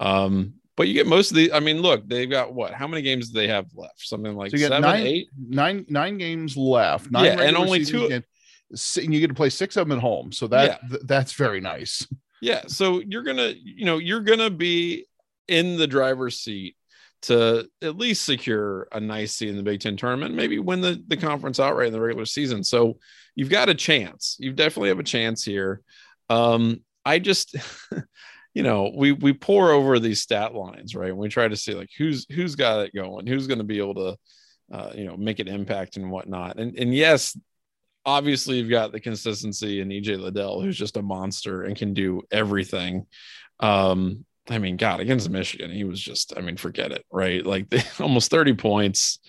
[0.01, 1.51] Um, but you get most of the.
[1.51, 2.73] I mean, look, they've got what?
[2.73, 3.99] How many games do they have left?
[3.99, 7.11] Something like so seven, nine, eight, nine, nine games left.
[7.11, 8.07] Nine yeah, and only two.
[8.07, 8.25] Games,
[8.97, 10.89] and you get to play six of them at home, so that yeah.
[10.89, 12.07] th- that's very nice.
[12.41, 15.05] Yeah, so you're gonna, you know, you're gonna be
[15.49, 16.77] in the driver's seat
[17.23, 21.03] to at least secure a nice seat in the Big Ten tournament, maybe win the,
[21.07, 22.63] the conference outright in the regular season.
[22.63, 22.97] So
[23.35, 24.37] you've got a chance.
[24.39, 25.81] You definitely have a chance here.
[26.29, 27.55] Um, I just,
[28.53, 31.09] you know, we we pour over these stat lines, right?
[31.09, 33.79] And we try to see like who's who's got it going, who's going to be
[33.79, 34.17] able to,
[34.71, 36.57] uh, you know, make an impact and whatnot.
[36.57, 37.37] And and yes,
[38.05, 42.21] obviously you've got the consistency in EJ Liddell, who's just a monster and can do
[42.31, 43.07] everything.
[43.59, 47.45] Um, I mean, God, against Michigan, he was just, I mean, forget it, right?
[47.45, 49.19] Like they, almost 30 points,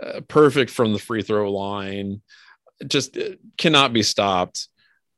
[0.00, 2.22] uh, perfect from the free throw line,
[2.86, 4.68] just uh, cannot be stopped.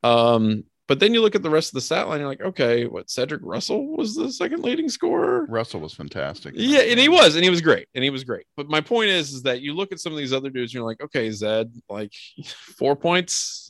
[0.03, 2.87] Um, but then you look at the rest of the stat line, you're like, okay,
[2.87, 5.47] what Cedric Russell was the second leading scorer.
[5.49, 6.55] Russell was fantastic.
[6.57, 8.45] Yeah, and he was, and he was great, and he was great.
[8.57, 10.81] But my point is, is that you look at some of these other dudes, and
[10.81, 12.13] you're like, okay, Zed, like
[12.77, 13.70] four points.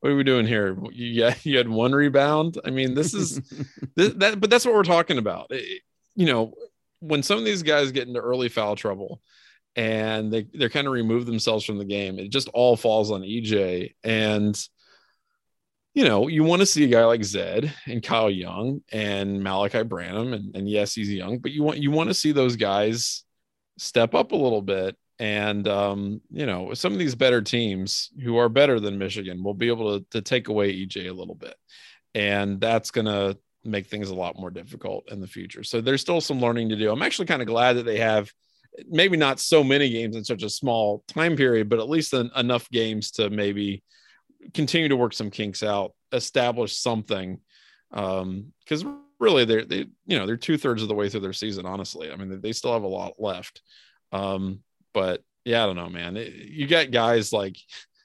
[0.00, 0.76] What are we doing here?
[0.92, 2.58] You, you had one rebound.
[2.64, 3.36] I mean, this is
[3.96, 5.48] this, that, but that's what we're talking about.
[5.50, 5.82] It,
[6.14, 6.54] you know,
[7.00, 9.20] when some of these guys get into early foul trouble,
[9.76, 13.22] and they they're kind of remove themselves from the game, it just all falls on
[13.22, 14.68] EJ and
[15.94, 19.82] you know, you want to see a guy like Zed and Kyle Young and Malachi
[19.82, 23.24] Branham, and, and yes, he's young, but you want you want to see those guys
[23.78, 24.96] step up a little bit.
[25.18, 29.54] And um, you know, some of these better teams who are better than Michigan will
[29.54, 31.54] be able to, to take away EJ a little bit.
[32.14, 35.64] And that's gonna make things a lot more difficult in the future.
[35.64, 36.90] So there's still some learning to do.
[36.90, 38.30] I'm actually kind of glad that they have
[38.88, 42.68] maybe not so many games in such a small time period, but at least enough
[42.70, 43.82] games to maybe
[44.54, 47.40] continue to work some kinks out, establish something.
[47.90, 48.84] Um, because
[49.18, 51.66] really they're they you know they're two thirds of the way through their season.
[51.66, 53.62] Honestly, I mean they still have a lot left.
[54.12, 54.60] Um,
[54.92, 56.16] but yeah, I don't know, man.
[56.16, 57.56] It, you got guys like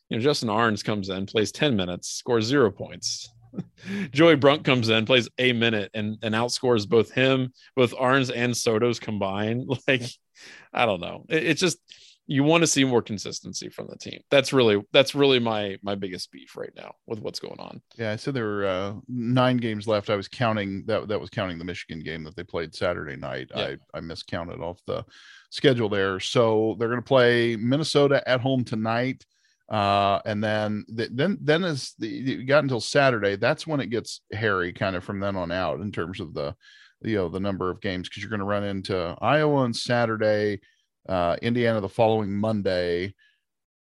[0.10, 3.30] you know Justin Ahrens comes in, plays ten minutes, scores zero points.
[4.12, 8.56] Joey Brunk comes in, plays a minute, and and outscores both him, both Ahrens and
[8.56, 9.68] Soto's combined.
[9.88, 10.04] Like,
[10.74, 11.26] I don't know.
[11.30, 11.78] It, it's just
[12.26, 14.22] you want to see more consistency from the team.
[14.32, 17.82] That's really that's really my my biggest beef right now with what's going on.
[17.98, 20.10] Yeah, I said there were uh, nine games left.
[20.10, 23.52] I was counting that that was counting the Michigan game that they played Saturday night.
[23.56, 23.76] Yeah.
[23.94, 25.04] I I miscounted off the
[25.54, 26.20] schedule there.
[26.20, 29.24] So they're going to play Minnesota at home tonight.
[29.70, 34.22] Uh, and then then then as the you got until Saturday, that's when it gets
[34.32, 36.56] hairy kind of from then on out in terms of the
[37.02, 40.60] you know the number of games because you're going to run into Iowa on Saturday
[41.08, 43.14] uh, Indiana the following Monday.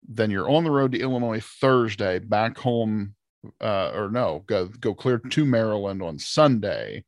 [0.09, 3.15] Then you're on the road to Illinois Thursday, back home,
[3.61, 7.05] uh, or no, go go clear to Maryland on Sunday,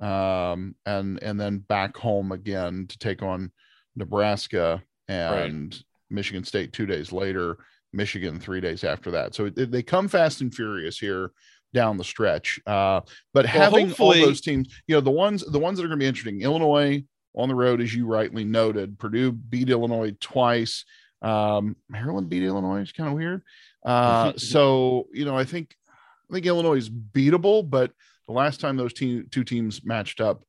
[0.00, 3.52] um, and and then back home again to take on
[3.96, 5.82] Nebraska and right.
[6.10, 7.58] Michigan State two days later.
[7.92, 9.34] Michigan three days after that.
[9.34, 11.30] So it, they come fast and furious here
[11.72, 12.60] down the stretch.
[12.66, 13.00] Uh,
[13.32, 15.98] but well, having all those teams, you know, the ones the ones that are going
[15.98, 17.02] to be interesting, Illinois,
[17.34, 18.98] on the road, as you rightly noted.
[18.98, 20.84] Purdue beat Illinois twice.
[21.22, 22.80] Um, Maryland beat Illinois.
[22.80, 23.42] It's kind of weird.
[23.84, 27.92] Uh, so you know, I think I think Illinois is beatable, but
[28.26, 30.42] the last time those two two teams matched up,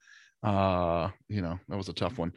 [0.43, 2.33] uh, you know, that was a tough one.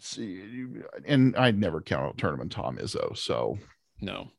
[0.00, 0.66] See,
[1.06, 3.16] and I'd never count out tournament Tom Izzo.
[3.16, 3.58] So
[4.00, 4.30] no,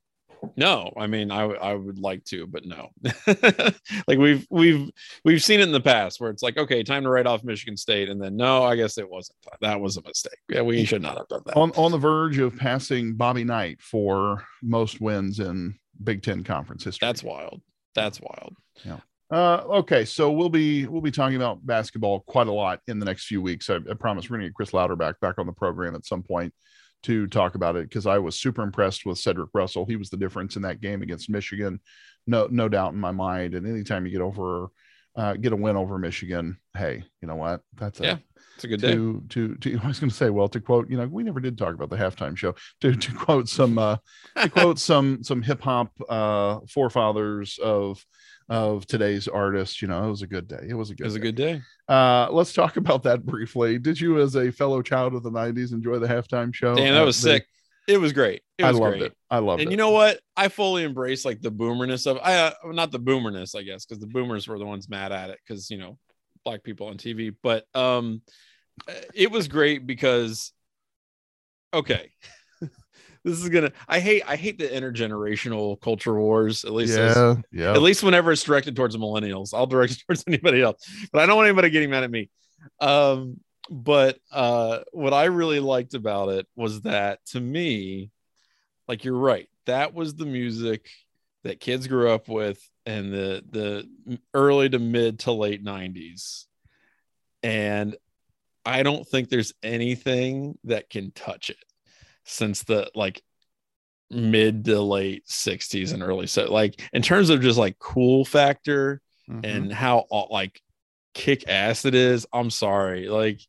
[0.56, 2.90] no, I mean, I I would like to, but no.
[4.08, 4.90] like we've we've
[5.24, 7.78] we've seen it in the past where it's like, okay, time to write off Michigan
[7.78, 9.38] State, and then no, I guess it wasn't.
[9.62, 10.40] That was a mistake.
[10.50, 11.56] Yeah, we should not have done that.
[11.56, 16.84] On on the verge of passing Bobby Knight for most wins in Big Ten conference
[16.84, 17.06] history.
[17.06, 17.62] That's wild.
[17.96, 18.56] That's wild.
[18.84, 19.00] Yeah.
[19.36, 23.06] Uh, okay, so we'll be we'll be talking about basketball quite a lot in the
[23.06, 23.70] next few weeks.
[23.70, 26.24] I, I promise we're going to get Chris Louderback back on the program at some
[26.24, 26.54] point
[27.04, 29.86] to talk about it because I was super impressed with Cedric Russell.
[29.86, 31.82] He was the difference in that game against Michigan,
[32.26, 33.56] no no doubt in my mind.
[33.56, 34.68] And anytime you get over,
[35.18, 37.60] uh, get a win over Michigan, hey, you know what?
[37.76, 38.20] That's yeah,
[38.56, 39.26] it's a good to, day.
[39.30, 41.58] To, to I was going to say, well, to quote, you know, we never did
[41.58, 42.56] talk about the halftime show.
[42.82, 43.98] To to quote some uh,
[44.42, 48.04] to quote some some hip hop uh, forefathers of
[48.48, 49.82] of today's artists.
[49.82, 50.66] You know, it was a good day.
[50.68, 51.04] It was a good.
[51.04, 51.20] It was day.
[51.20, 51.62] a good day.
[51.88, 53.78] Uh, let's talk about that briefly.
[53.78, 56.76] Did you, as a fellow child of the '90s, enjoy the halftime show?
[56.76, 57.48] Damn, that was the, sick.
[57.88, 58.42] It was great.
[58.58, 59.12] It was I loved great.
[59.12, 59.18] it.
[59.30, 59.64] I loved and it.
[59.64, 60.20] And you know what?
[60.36, 64.00] I fully embrace like the boomerness of I uh, not the boomerness, I guess, because
[64.00, 65.98] the boomers were the ones mad at it because you know
[66.46, 67.36] black people on TV.
[67.44, 68.22] But um,
[69.14, 70.54] it was great because
[71.74, 72.12] okay,
[73.26, 77.74] this is gonna i hate i hate the intergenerational culture wars at least yeah, yeah.
[77.74, 81.26] at least whenever it's directed towards millennials i'll direct it towards anybody else but i
[81.26, 82.30] don't want anybody getting mad at me
[82.82, 83.36] um
[83.70, 88.12] but uh, what I really liked about it was that to me,
[88.88, 90.90] like you're right, that was the music
[91.46, 96.46] that kids grew up with in the the early to mid to late 90s.
[97.44, 97.96] And
[98.66, 101.64] I don't think there's anything that can touch it
[102.26, 103.22] since the like
[104.10, 109.02] mid to late 60s and early so like in terms of just like cool factor
[109.30, 109.44] mm-hmm.
[109.44, 110.62] and how like
[111.16, 113.42] kick ass it is i'm sorry like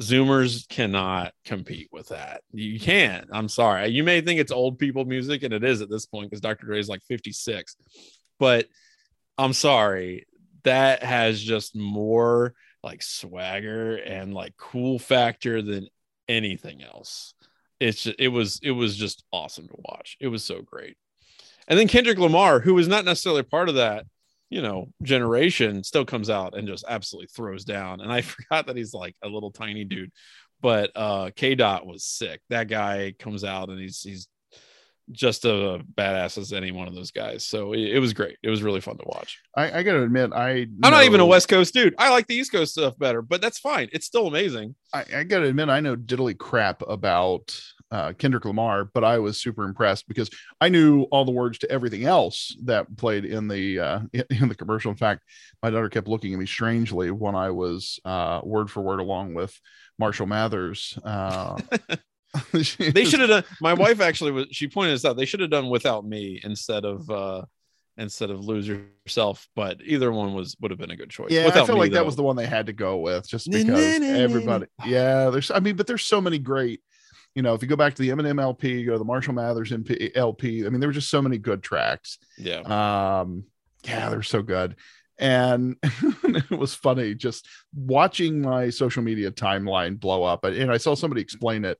[0.00, 2.42] zoomers cannot compete with that.
[2.52, 3.28] You can't.
[3.32, 3.88] I'm sorry.
[3.88, 6.64] You may think it's old people music and it is at this point because dr
[6.64, 7.76] dre is like 56
[8.38, 8.66] but
[9.38, 10.26] i'm sorry.
[10.64, 15.88] That has just more like swagger and like cool factor than
[16.28, 17.34] anything else.
[17.80, 20.16] It's just, it was it was just awesome to watch.
[20.20, 20.96] It was so great.
[21.68, 24.06] And then Kendrick Lamar, who was not necessarily part of that,
[24.54, 28.00] you know, generation, still comes out and just absolutely throws down.
[28.00, 30.12] And I forgot that he's like a little tiny dude,
[30.60, 32.40] but uh K Dot was sick.
[32.50, 34.28] That guy comes out and he's he's
[35.10, 37.44] just a badass as any one of those guys.
[37.44, 38.38] So it, it was great.
[38.44, 39.40] It was really fun to watch.
[39.56, 41.96] I, I gotta admit, I I'm not even a West Coast dude.
[41.98, 43.88] I like the East Coast stuff better, but that's fine.
[43.92, 44.76] It's still amazing.
[44.92, 47.60] I, I gotta admit, I know diddly crap about
[47.90, 51.70] uh, Kendrick Lamar, but I was super impressed because I knew all the words to
[51.70, 54.90] everything else that played in the uh, in the commercial.
[54.90, 55.22] In fact,
[55.62, 59.34] my daughter kept looking at me strangely when I was uh, word for word along
[59.34, 59.58] with
[59.98, 60.98] Marshall Mathers.
[61.04, 61.60] Uh,
[62.52, 63.44] they should have done.
[63.60, 64.46] My wife actually was.
[64.50, 65.16] She pointed this out.
[65.16, 67.42] They should have done without me instead of uh
[67.96, 69.46] instead of lose yourself.
[69.54, 71.30] But either one was would have been a good choice.
[71.30, 71.98] Yeah, without I feel me, like though.
[71.98, 74.66] that was the one they had to go with, just because everybody.
[74.84, 75.50] Yeah, there's.
[75.50, 76.80] I mean, but there's so many great.
[77.34, 79.34] You know, if you go back to the Eminem LP, you go to the Marshall
[79.34, 80.64] Mathers MP, LP.
[80.64, 82.18] I mean, there were just so many good tracks.
[82.38, 82.60] Yeah.
[83.20, 83.44] Um.
[83.84, 84.76] Yeah, they're so good
[85.18, 90.94] and it was funny just watching my social media timeline blow up and i saw
[90.94, 91.78] somebody explain it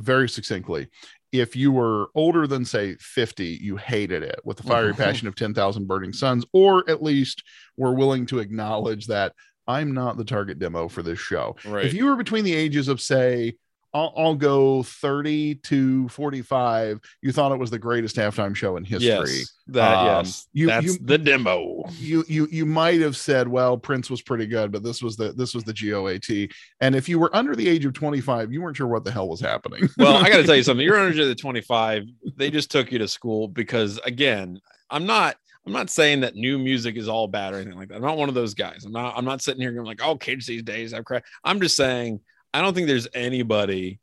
[0.00, 0.88] very succinctly
[1.32, 5.02] if you were older than say 50 you hated it with the fiery mm-hmm.
[5.02, 7.44] passion of 10,000 burning suns or at least
[7.76, 9.32] were willing to acknowledge that
[9.68, 11.54] I'm not the target demo for this show.
[11.64, 11.84] Right.
[11.84, 13.54] If you were between the ages of say
[13.92, 17.00] I'll, I'll, go 30 to 45.
[17.22, 19.08] You thought it was the greatest halftime show in history.
[19.08, 21.84] Yes, that um, yes, you, that's you, the demo.
[21.98, 25.32] You you you might have said, well, Prince was pretty good, but this was the
[25.32, 26.50] this was the GOAT.
[26.80, 29.28] And if you were under the age of 25, you weren't sure what the hell
[29.28, 29.88] was happening.
[29.98, 30.84] well, I got to tell you something.
[30.84, 32.04] You're under the 25.
[32.36, 35.36] They just took you to school because, again, I'm not.
[35.66, 37.96] I'm not saying that new music is all bad or anything like that.
[37.96, 38.84] I'm not one of those guys.
[38.86, 39.14] I'm not.
[39.16, 42.20] I'm not sitting here going like, "Oh, kids these days I've crap." I'm just saying
[42.52, 44.00] I don't think there's anybody.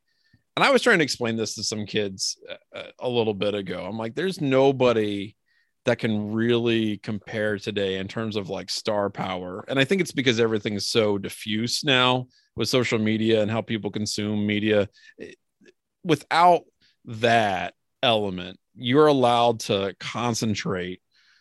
[0.56, 2.36] And I was trying to explain this to some kids
[2.74, 3.84] a, uh, a little bit ago.
[3.84, 5.36] I'm like, there's nobody
[5.84, 9.64] that can really compare today in terms of like star power.
[9.68, 13.62] And I think it's because everything is so diffuse now with social media and how
[13.62, 14.88] people consume media.
[16.04, 16.62] Without
[17.06, 21.00] that element, you're allowed to concentrate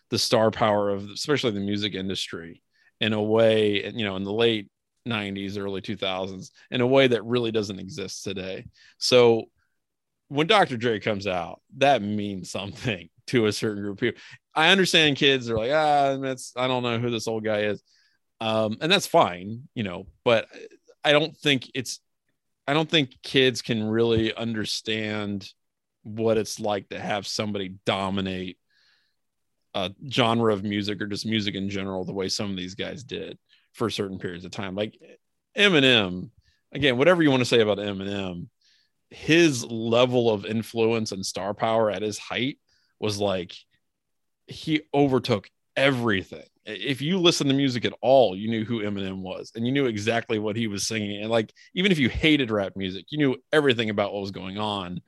[0.09, 2.61] the star power of especially the music industry
[3.01, 4.69] in a way, you know, in the late
[5.07, 8.65] 90s, early 2000s in a way that really doesn't exist today.
[8.97, 9.45] So
[10.29, 10.77] when Dr.
[10.77, 14.21] Dre comes out, that means something to a certain group of people.
[14.53, 17.81] I understand kids are like, ah, that's I don't know who this old guy is.
[18.39, 20.47] Um, and that's fine, you know, but
[21.03, 21.99] I don't think it's
[22.67, 25.49] I don't think kids can really understand
[26.03, 28.57] what it's like to have somebody dominate
[29.73, 33.03] a genre of music or just music in general the way some of these guys
[33.03, 33.37] did
[33.73, 34.75] for certain periods of time.
[34.75, 34.97] Like
[35.57, 36.29] Eminem,
[36.71, 38.47] again, whatever you want to say about Eminem,
[39.09, 42.57] his level of influence and star power at his height
[42.99, 43.53] was like
[44.47, 46.45] he overtook everything.
[46.65, 49.85] If you listen to music at all, you knew who Eminem was and you knew
[49.85, 51.21] exactly what he was singing.
[51.21, 54.57] And like, even if you hated rap music, you knew everything about what was going
[54.57, 55.01] on.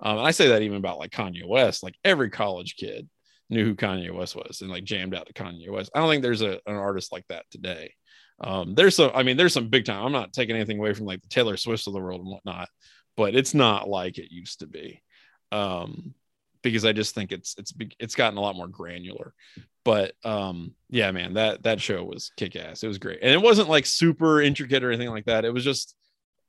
[0.00, 3.08] Um, and I say that even about like Kanye West, like every college kid
[3.48, 5.90] knew who Kanye West was and like jammed out to Kanye West.
[5.94, 7.94] I don't think there's a, an artist like that today.
[8.40, 10.04] Um, there's some, I mean, there's some big time.
[10.04, 12.68] I'm not taking anything away from like the Taylor Swift of the world and whatnot,
[13.16, 15.02] but it's not like it used to be.
[15.52, 16.14] Um,
[16.62, 19.34] because I just think it's it's it's gotten a lot more granular.
[19.84, 22.82] But um, yeah, man, that that show was kick ass.
[22.82, 25.44] It was great, and it wasn't like super intricate or anything like that.
[25.44, 25.94] It was just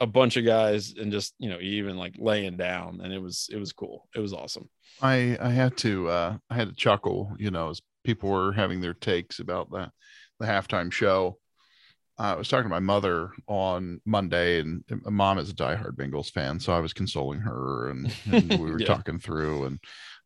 [0.02, 3.50] a bunch of guys and just you know even like laying down, and it was
[3.52, 4.08] it was cool.
[4.16, 4.70] It was awesome.
[5.02, 8.82] I I had to uh, I had to chuckle, you know, as people were having
[8.82, 9.92] their takes about the
[10.40, 11.38] the halftime show
[12.18, 16.60] I was talking to my mother on Monday, and mom is a diehard Bengals fan,
[16.60, 18.88] so I was consoling her, and, and we were yeah.
[18.88, 19.80] talking through, and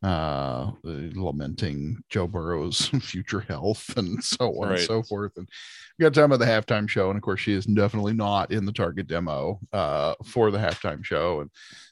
[0.03, 4.79] uh, lamenting Joe Burrow's future health and so on right.
[4.79, 5.33] and so forth.
[5.35, 5.49] And
[5.97, 8.65] we got time about the halftime show, and of course, she is definitely not in
[8.65, 11.41] the target demo uh, for the halftime show.
[11.41, 11.49] And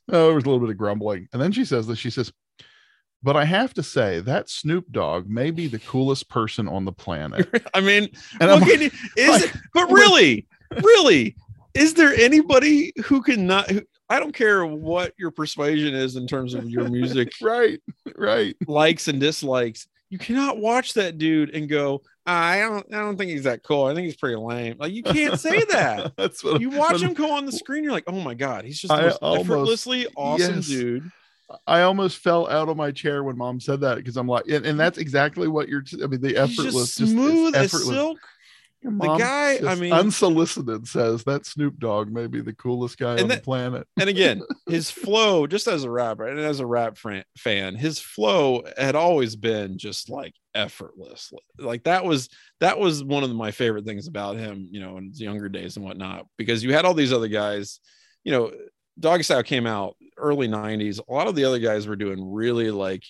[0.10, 2.32] oh, there was a little bit of grumbling, and then she says that she says.
[3.24, 6.92] But I have to say that Snoop Dogg may be the coolest person on the
[6.92, 7.50] planet.
[7.74, 8.04] I mean,
[8.40, 10.48] and well, you, is like, it, but really,
[10.82, 11.36] really,
[11.74, 13.70] is there anybody who can not?
[13.70, 17.82] Who, I don't care what your persuasion is in terms of your music, right,
[18.16, 19.88] right, likes and dislikes.
[20.10, 23.86] You cannot watch that dude and go, I don't, I don't think he's that cool.
[23.86, 24.78] I think he's pretty lame.
[24.80, 26.14] Like you can't say that.
[26.16, 27.84] That's what you watch him go on the screen.
[27.84, 30.68] You're like, oh my god, he's just almost, effortlessly awesome yes.
[30.68, 31.12] dude.
[31.66, 34.66] I almost fell out of my chair when mom said that because I'm like, and,
[34.66, 35.84] and that's exactly what you're.
[36.04, 38.20] I mean, the effortless, just smooth just, as silk
[38.84, 43.28] the guy, I mean, unsolicited says that Snoop Dogg may be the coolest guy on
[43.28, 43.88] that, the planet.
[44.00, 48.64] and again, his flow, just as a rapper and as a rap fan, his flow
[48.78, 51.32] had always been just like effortless.
[51.58, 52.30] Like that was
[52.60, 55.76] that was one of my favorite things about him, you know, in his younger days
[55.76, 57.80] and whatnot, because you had all these other guys,
[58.24, 58.52] you know,
[59.00, 61.00] Doggy Style came out early '90s.
[61.08, 63.04] A lot of the other guys were doing really like,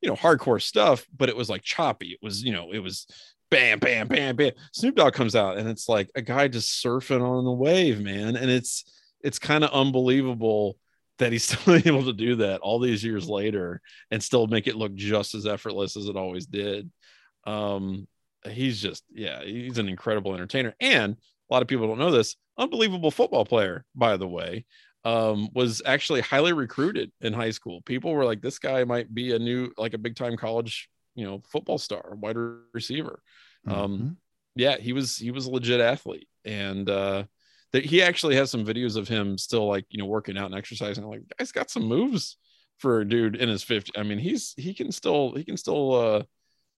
[0.00, 2.12] you know, hardcore stuff, but it was like choppy.
[2.12, 3.06] It was, you know, it was
[3.50, 4.52] bam, bam, bam, bam.
[4.72, 8.36] Snoop Dogg comes out and it's like a guy just surfing on the wave, man.
[8.36, 8.84] And it's
[9.22, 10.76] it's kind of unbelievable
[11.18, 13.80] that he's still able to do that all these years later
[14.10, 16.90] and still make it look just as effortless as it always did.
[17.44, 18.06] Um,
[18.48, 20.74] he's just yeah, he's an incredible entertainer.
[20.80, 24.66] And a lot of people don't know this, unbelievable football player, by the way.
[25.04, 27.80] Um, was actually highly recruited in high school.
[27.82, 30.88] People were like, this guy might be a new, like a big time college
[31.18, 32.36] you know football star, wide
[32.72, 33.20] receiver.
[33.66, 33.82] Um, mm-hmm.
[33.82, 34.16] Um,
[34.54, 37.24] yeah, he was he was a legit athlete, and uh,
[37.72, 40.54] that he actually has some videos of him still like you know working out and
[40.54, 41.04] exercising.
[41.04, 42.36] Like, guy's got some moves
[42.78, 43.98] for a dude in his 50.
[43.98, 46.22] I mean, he's he can still he can still uh,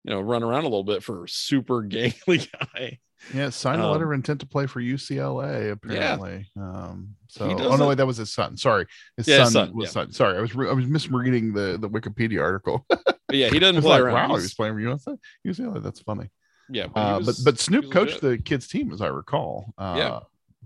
[0.05, 2.99] you know run around a little bit for a super gangly guy.
[3.35, 5.73] Yeah, signed a letter um, of intent to play for UCLA.
[5.73, 6.63] Apparently, yeah.
[6.63, 8.57] um, so oh no, wait, that was his son.
[8.57, 9.91] Sorry, his yeah, son, son was yeah.
[9.91, 10.13] son.
[10.13, 12.87] Sorry, I was re- I was misreading the the Wikipedia article.
[13.33, 14.31] yeah, he doesn't play like, around.
[14.31, 15.19] Wow, he's, he's playing for UCLA.
[15.47, 15.83] UCLA.
[15.83, 16.31] That's funny.
[16.71, 18.39] Yeah, but uh, was, but, but Snoop coached legit.
[18.39, 19.75] the kids' team, as I recall.
[19.77, 20.21] Uh, yeah,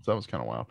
[0.04, 0.66] so that was kind of wild.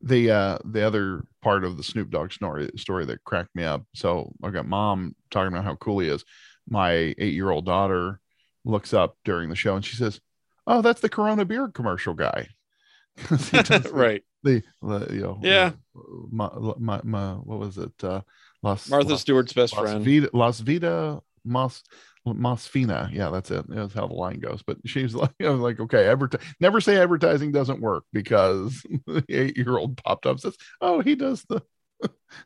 [0.00, 3.82] The uh the other part of the Snoop Dogg story story that cracked me up.
[3.94, 6.24] So I got mom talking about how cool he is.
[6.68, 8.20] My eight year old daughter
[8.64, 10.20] looks up during the show and she says,
[10.66, 12.48] "Oh, that's the Corona beer commercial guy."
[13.92, 14.22] right.
[14.42, 15.72] The, the, you know yeah
[16.30, 16.48] my,
[16.78, 18.20] my, my, what was it uh
[18.62, 21.82] Las, Martha Las, Stewart's best Las friend Vida, Las Vida Mas
[22.34, 23.12] Masfina.
[23.12, 23.64] Yeah, that's it.
[23.68, 24.62] That's how the line goes.
[24.62, 26.42] But she's like, I was like, okay, advertise.
[26.60, 31.14] Never say advertising doesn't work because the eight year old popped up says, oh, he
[31.14, 31.62] does the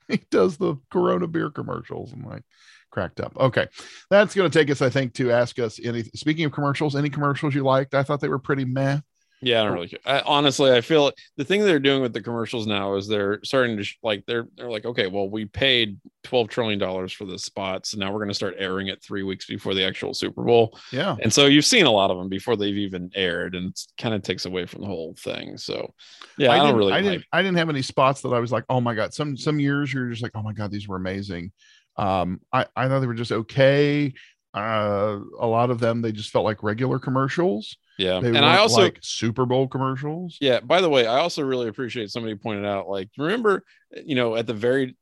[0.09, 2.13] he does the Corona beer commercials.
[2.13, 2.45] I'm like,
[2.91, 3.37] cracked up.
[3.39, 3.67] Okay,
[4.11, 6.03] that's going to take us, I think, to ask us any.
[6.15, 7.95] Speaking of commercials, any commercials you liked?
[7.95, 9.01] I thought they were pretty meh.
[9.43, 10.01] Yeah, I don't really care.
[10.05, 13.79] I, honestly, I feel the thing they're doing with the commercials now is they're starting
[13.79, 17.39] to sh- like they're they're like, okay, well, we paid twelve trillion dollars for the
[17.39, 20.43] spots, and now we're going to start airing it three weeks before the actual Super
[20.43, 20.79] Bowl.
[20.93, 23.81] Yeah, and so you've seen a lot of them before they've even aired, and it
[23.97, 25.57] kind of takes away from the whole thing.
[25.57, 25.95] So,
[26.37, 26.93] yeah, I, I don't really.
[26.93, 27.25] I didn't.
[27.33, 29.15] I didn't have any spots that I was like, oh my god.
[29.15, 31.51] Some some years you're just like, oh my god, these were amazing.
[32.01, 34.15] Um, I I thought they were just okay.
[34.53, 38.19] Uh, a lot of them they just felt like regular commercials yeah.
[38.19, 40.39] They and I also like Super Bowl commercials.
[40.41, 40.61] Yeah.
[40.61, 43.63] By the way, I also really appreciate somebody pointed out, like, remember,
[44.05, 44.97] you know, at the very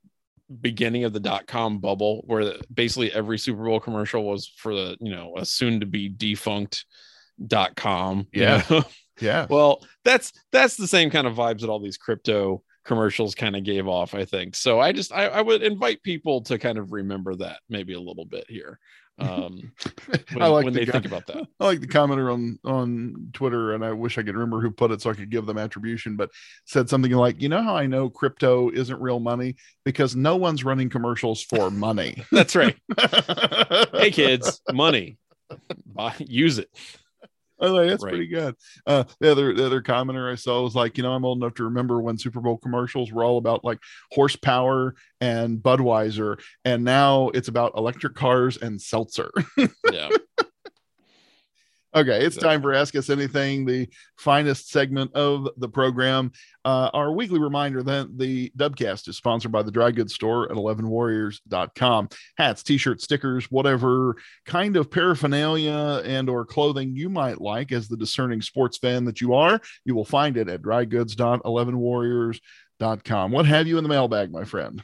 [0.61, 4.96] beginning of the dot com bubble where basically every Super Bowl commercial was for the,
[5.01, 6.86] you know, a soon to be defunct
[7.46, 8.26] dot com.
[8.32, 8.64] Yeah.
[8.68, 8.84] You know?
[9.20, 9.49] Yeah.
[9.51, 13.62] well, that's that's the same kind of vibes that all these crypto commercials kind of
[13.62, 14.57] gave off, I think.
[14.57, 18.01] So I just I, I would invite people to kind of remember that maybe a
[18.01, 18.80] little bit here
[19.20, 19.72] um
[20.32, 21.45] when, I like when the they think about that.
[21.61, 24.93] I like the commenter on on Twitter, and I wish I could remember who put
[24.93, 26.30] it so I could give them attribution, but
[26.66, 30.64] said something like, "You know how I know crypto isn't real money because no one's
[30.64, 32.76] running commercials for money." That's right.
[33.93, 35.18] hey kids, money,
[35.84, 36.70] Buy, use it.
[37.61, 38.11] I was like, that's right.
[38.11, 38.54] pretty good.
[38.86, 41.54] Uh, the other the other commenter I saw was like, you know, I'm old enough
[41.54, 43.78] to remember when Super Bowl commercials were all about like
[44.12, 49.30] horsepower and Budweiser, and now it's about electric cars and seltzer.
[49.92, 50.09] yeah.
[51.94, 53.88] Okay, it's time for Ask Us Anything, the
[54.18, 56.32] finest segment of the program.
[56.68, 60.58] Uh, our weekly reminder that the Dubcast is sponsored by the dry goods store at
[60.58, 62.10] 11warriors.com.
[62.36, 67.96] Hats, t-shirts, stickers, whatever kind of paraphernalia and or clothing you might like as the
[67.96, 73.32] discerning sports fan that you are, you will find it at drygoods.11warriors.com.
[73.32, 74.82] What have you in the mailbag, my friend?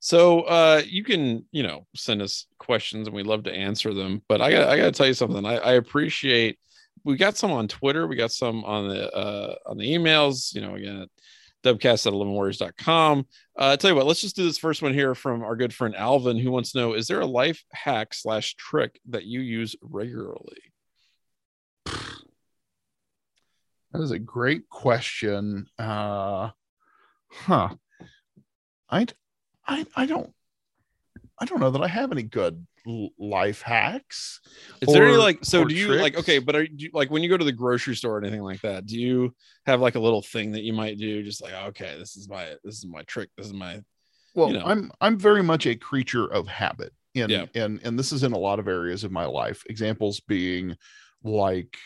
[0.00, 4.20] So uh, you can, you know, send us questions and we love to answer them.
[4.26, 5.46] But I got I got to tell you something.
[5.46, 6.58] I, I, appreciate.
[7.04, 8.08] We got some on Twitter.
[8.08, 10.52] We got some on the uh, on the emails.
[10.54, 11.06] You know, again,
[11.62, 13.26] dubcast at 11warriors.com.
[13.56, 15.94] Uh, tell you what, let's just do this first one here from our good friend
[15.96, 19.76] Alvin, who wants to know: Is there a life hack slash trick that you use
[19.82, 20.58] regularly?
[23.92, 25.66] That is a great question.
[25.78, 26.50] Uh,
[27.28, 27.74] huh.
[28.88, 29.06] I,
[29.66, 30.32] I, I don't,
[31.38, 32.66] I don't know that I have any good
[33.18, 34.40] life hacks.
[34.80, 36.02] Is or, there any like so do you tricks?
[36.02, 38.42] like okay, but are you like when you go to the grocery store or anything
[38.42, 39.34] like that, do you
[39.66, 42.54] have like a little thing that you might do just like okay, this is my
[42.64, 43.80] this is my trick, this is my
[44.34, 44.64] well, you know.
[44.64, 46.92] I'm I'm very much a creature of habit.
[47.16, 47.46] And yeah.
[47.54, 49.64] and and this is in a lot of areas of my life.
[49.68, 50.76] Examples being
[51.24, 51.76] like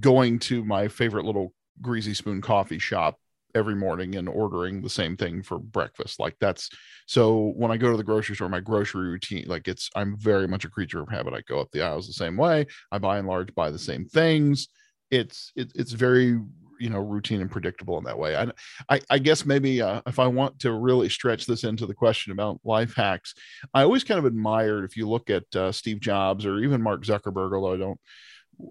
[0.00, 3.18] going to my favorite little greasy spoon coffee shop
[3.54, 6.68] every morning and ordering the same thing for breakfast like that's
[7.06, 10.46] so when i go to the grocery store my grocery routine like it's i'm very
[10.46, 11.34] much a creature of habit.
[11.34, 12.66] I go up the aisles the same way.
[12.92, 14.68] I by and large buy the same things.
[15.10, 16.38] It's it, it's very
[16.80, 18.36] you know routine and predictable in that way.
[18.36, 18.50] I
[18.88, 22.32] i, I guess maybe uh, if i want to really stretch this into the question
[22.32, 23.34] about life hacks
[23.74, 27.02] i always kind of admired if you look at uh, steve jobs or even mark
[27.04, 28.00] zuckerberg although i don't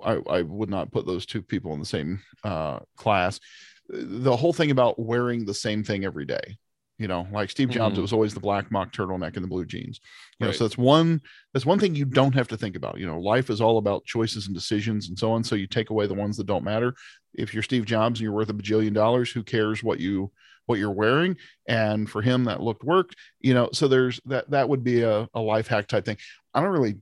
[0.04, 3.40] I, I would not put those two people in the same uh, class.
[3.90, 6.58] The whole thing about wearing the same thing every day,
[6.98, 8.00] you know, like Steve Jobs, mm-hmm.
[8.00, 10.00] it was always the black mock turtleneck and the blue jeans.
[10.40, 10.52] You right.
[10.52, 11.22] know, so that's one
[11.54, 12.98] that's one thing you don't have to think about.
[12.98, 15.44] You know, life is all about choices and decisions and so on.
[15.44, 16.96] So you take away the ones that don't matter.
[17.34, 20.32] If you're Steve Jobs and you're worth a bajillion dollars, who cares what you
[20.66, 21.38] what you're wearing?
[21.68, 23.16] And for him, that looked worked.
[23.40, 26.18] You know, so there's that that would be a, a life hack type thing.
[26.54, 26.98] I don't really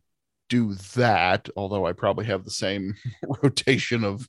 [0.50, 2.96] do that, although I probably have the same
[3.44, 4.28] rotation of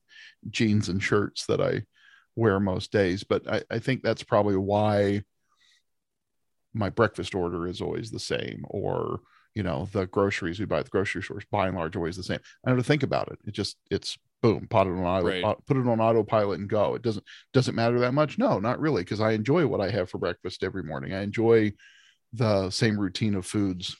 [0.49, 1.83] jeans and shirts that I
[2.37, 3.25] wear most days.
[3.25, 5.23] But I, I think that's probably why
[6.73, 9.21] my breakfast order is always the same, or
[9.55, 12.23] you know, the groceries we buy at the grocery stores by and large always the
[12.23, 12.41] same.
[12.65, 13.39] I don't think about it.
[13.47, 15.57] It just it's boom, put it on auto, right.
[15.67, 16.95] put it on autopilot and go.
[16.95, 17.25] It doesn't
[17.55, 18.39] doesn't matter that much.
[18.39, 21.15] No, not really, because I enjoy what I have for breakfast every morning.
[21.15, 21.73] I enjoy
[22.35, 23.97] the same routine of foods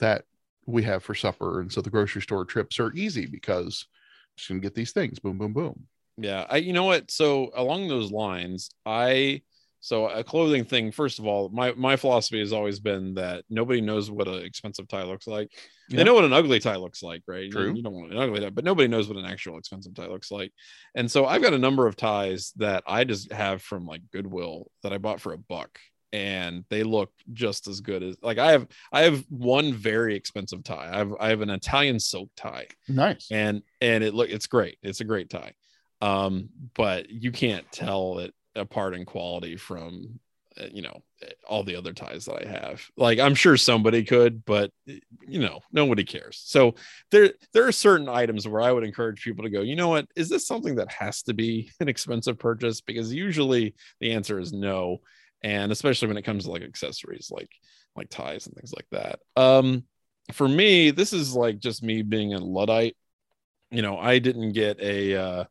[0.00, 0.24] that
[0.66, 1.60] we have for supper.
[1.60, 5.18] And so the grocery store trips are easy because I'm just gonna get these things.
[5.18, 5.86] Boom, boom, boom.
[6.20, 6.46] Yeah.
[6.48, 7.10] I you know what?
[7.10, 9.42] So along those lines, I
[9.80, 13.80] so a clothing thing, first of all, my my philosophy has always been that nobody
[13.80, 15.50] knows what an expensive tie looks like.
[15.88, 17.50] They know what an ugly tie looks like, right?
[17.50, 17.70] True.
[17.70, 20.06] You, you don't want an ugly tie, but nobody knows what an actual expensive tie
[20.06, 20.52] looks like.
[20.94, 24.70] And so I've got a number of ties that I just have from like Goodwill
[24.84, 25.80] that I bought for a buck
[26.12, 30.62] and they look just as good as like I have I have one very expensive
[30.62, 30.90] tie.
[30.92, 32.66] I have I have an Italian silk tie.
[32.88, 33.28] Nice.
[33.30, 34.78] And and it look it's great.
[34.82, 35.52] It's a great tie.
[36.00, 40.20] Um but you can't tell it apart in quality from
[40.60, 41.02] uh, you know
[41.46, 42.82] all the other ties that I have.
[42.96, 46.42] Like I'm sure somebody could, but you know, nobody cares.
[46.44, 46.74] So
[47.10, 50.06] there there are certain items where I would encourage people to go, you know what,
[50.16, 52.80] is this something that has to be an expensive purchase?
[52.80, 55.00] Because usually the answer is no
[55.42, 57.50] and especially when it comes to like accessories like
[57.96, 59.84] like ties and things like that um
[60.32, 62.96] for me this is like just me being a luddite
[63.70, 65.44] you know i didn't get a uh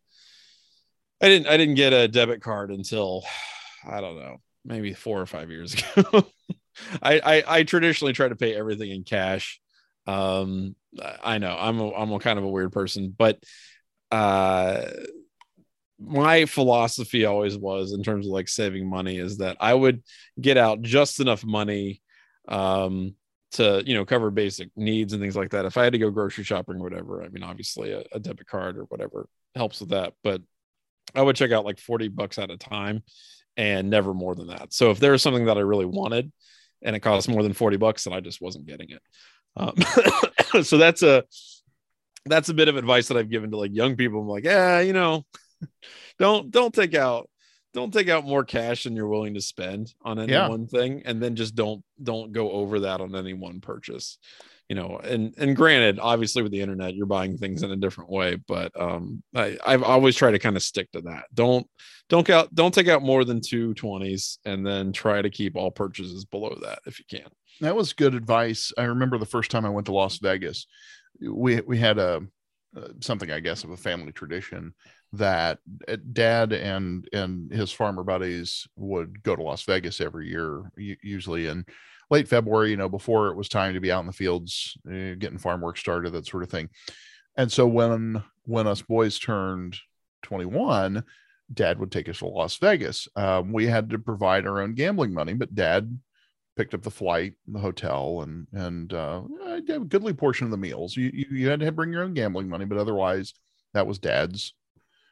[1.22, 3.24] i didn't i didn't get a debit card until
[3.90, 6.26] i don't know maybe four or five years ago
[7.02, 9.60] I, I i traditionally try to pay everything in cash
[10.08, 10.76] um
[11.24, 13.42] i know i'm a, i'm a kind of a weird person but
[14.12, 14.86] uh
[16.00, 20.02] my philosophy always was in terms of like saving money is that I would
[20.40, 22.02] get out just enough money
[22.48, 23.16] um,
[23.52, 25.66] to you know cover basic needs and things like that.
[25.66, 28.48] If I had to go grocery shopping or whatever, I mean obviously a, a debit
[28.48, 30.42] card or whatever helps with that, but
[31.16, 33.04] I would check out like 40 bucks at a time
[33.58, 34.74] and never more than that.
[34.74, 36.32] So if there was something that I really wanted
[36.82, 39.02] and it cost more than 40 bucks, then I just wasn't getting it.
[39.58, 39.76] Um,
[40.64, 41.24] so that's a
[42.26, 44.22] that's a bit of advice that I've given to like young people.
[44.22, 45.26] I'm like, yeah, you know,
[46.20, 47.30] don't don't take out
[47.74, 50.48] don't take out more cash than you're willing to spend on any yeah.
[50.48, 54.18] one thing and then just don't don't go over that on any one purchase
[54.70, 58.10] you know and and granted obviously with the internet you're buying things in a different
[58.10, 61.26] way but um I, i've always tried to kind of stick to that.
[61.34, 61.68] Don't
[62.08, 65.72] don't out don't take out more than two 20s and then try to keep all
[65.72, 67.30] purchases below that if you can.
[67.62, 68.72] That was good advice.
[68.78, 70.68] I remember the first time i went to las vegas
[71.20, 72.22] we we had a
[72.78, 74.74] uh, something i guess of a family tradition
[75.14, 80.72] that uh, dad and and his farmer buddies would go to Las Vegas every year,
[80.78, 81.66] usually in
[82.10, 85.16] late February, you know, before it was time to be out in the fields, uh,
[85.18, 86.70] getting farm work started, that sort of thing.
[87.36, 89.78] And so when when us boys turned
[90.24, 91.04] 21,
[91.54, 93.08] dad would take us to Las Vegas.
[93.16, 96.00] Um, we had to provide our own gambling money, but dad
[96.56, 100.98] picked up the flight, the hotel, and and uh, a goodly portion of the meals.
[100.98, 103.34] You, you you had to bring your own gambling money, but otherwise,
[103.74, 104.54] that was Dad's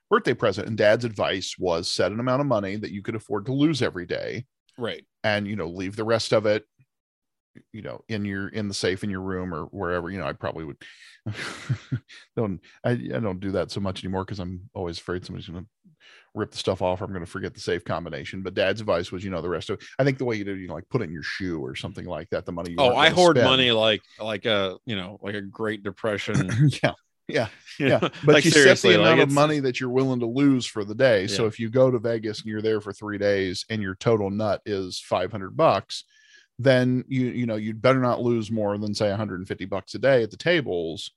[0.10, 0.68] birthday present.
[0.68, 3.82] And Dad's advice was set an amount of money that you could afford to lose
[3.82, 4.46] every day,
[4.78, 5.06] right?
[5.24, 6.66] And you know, leave the rest of it,
[7.72, 10.10] you know, in your in the safe in your room or wherever.
[10.10, 10.78] You know, I probably would
[12.36, 15.64] don't I, I don't do that so much anymore because I'm always afraid somebody's going
[15.64, 15.70] to
[16.36, 18.42] rip the stuff off or I'm going to forget the safe combination.
[18.42, 20.56] But dad's advice was, you know, the rest of I think the way you do,
[20.56, 22.46] you know, like put it in your shoe or something like that.
[22.46, 22.76] The money.
[22.78, 23.50] oh, I hoard spend.
[23.50, 26.50] money like like a you know like a Great Depression.
[26.84, 26.94] yeah.
[27.30, 27.48] Yeah,
[27.80, 30.66] yeah, but like you set the amount like of money that you're willing to lose
[30.66, 31.24] for the day.
[31.24, 31.28] Yeah.
[31.36, 34.30] So if you go to Vegas and you're there for three days and your total
[34.30, 36.06] nut is 500 bucks,
[36.60, 40.24] then you you know you'd better not lose more than say 150 bucks a day
[40.24, 41.12] at the tables.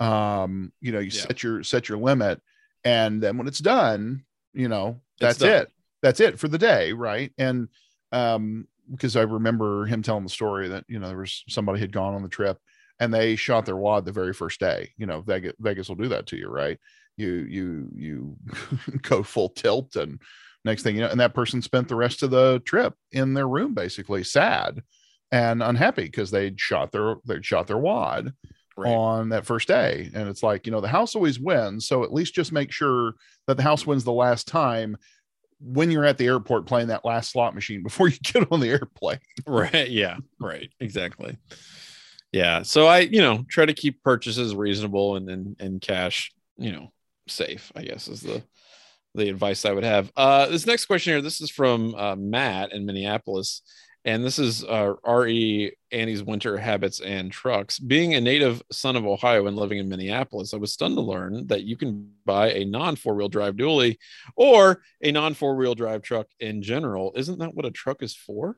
[0.00, 1.22] Um, you know, you yeah.
[1.22, 2.40] set your set your limit,
[2.84, 5.70] and then when it's done, you know that's it.
[6.02, 7.32] That's it for the day right?
[7.38, 7.68] And
[8.12, 11.90] um because i remember him telling the story that you know there was somebody had
[11.90, 12.56] gone on the trip
[13.00, 14.92] and they shot their wad the very first day.
[14.96, 16.78] You know vegas, vegas will do that to you right?
[17.16, 18.36] You you you
[19.02, 20.20] go full tilt and
[20.66, 23.48] next thing you know and that person spent the rest of the trip in their
[23.48, 24.82] room basically sad
[25.32, 28.32] and unhappy because they'd shot their they'd shot their wad
[28.76, 28.94] right.
[28.94, 30.10] on that first day.
[30.14, 31.86] And it's like, you know, the house always wins.
[31.86, 33.14] So at least just make sure
[33.46, 34.96] that the house wins the last time
[35.58, 38.70] when you're at the airport playing that last slot machine before you get on the
[38.70, 39.18] airplane.
[39.46, 39.88] Right.
[39.88, 40.18] Yeah.
[40.38, 40.70] Right.
[40.80, 41.36] Exactly.
[42.32, 42.62] Yeah.
[42.62, 46.92] So I, you know, try to keep purchases reasonable and and, and cash, you know,
[47.28, 48.42] safe, I guess is the
[49.16, 50.12] the advice I would have.
[50.16, 53.62] Uh this next question here, this is from uh, Matt in Minneapolis
[54.06, 59.04] and this is uh, re annie's winter habits and trucks being a native son of
[59.04, 62.64] ohio and living in minneapolis i was stunned to learn that you can buy a
[62.64, 63.98] non four-wheel drive dually
[64.36, 68.56] or a non four-wheel drive truck in general isn't that what a truck is for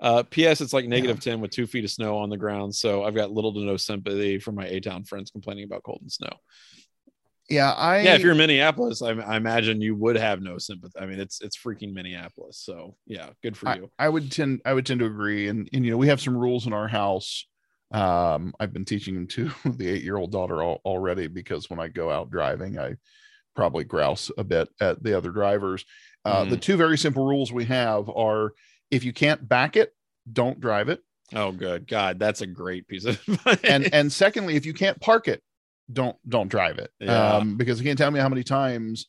[0.00, 1.32] uh, ps it's like negative yeah.
[1.32, 3.76] 10 with two feet of snow on the ground so i've got little to no
[3.76, 6.32] sympathy for my a-town friends complaining about cold and snow
[7.48, 10.98] yeah i yeah if you're in minneapolis I, I, imagine you would have no sympathy
[10.98, 14.62] i mean it's it's freaking minneapolis so yeah good for you I, I, would tend
[14.64, 16.88] i would tend to agree and, and you know we have some rules in our
[16.88, 17.46] house
[17.92, 21.78] um i've been teaching them to the eight year old daughter all, already because when
[21.78, 22.94] i go out driving i
[23.54, 25.84] probably grouse a bit at the other drivers
[26.24, 26.50] uh, mm.
[26.50, 28.52] the two very simple rules we have are
[28.90, 29.92] if you can't back it
[30.30, 31.00] don't drive it
[31.34, 33.58] oh good god that's a great piece of advice.
[33.64, 35.42] and and secondly if you can't park it
[35.92, 37.36] don't don't drive it yeah.
[37.36, 39.06] um, because you can't tell me how many times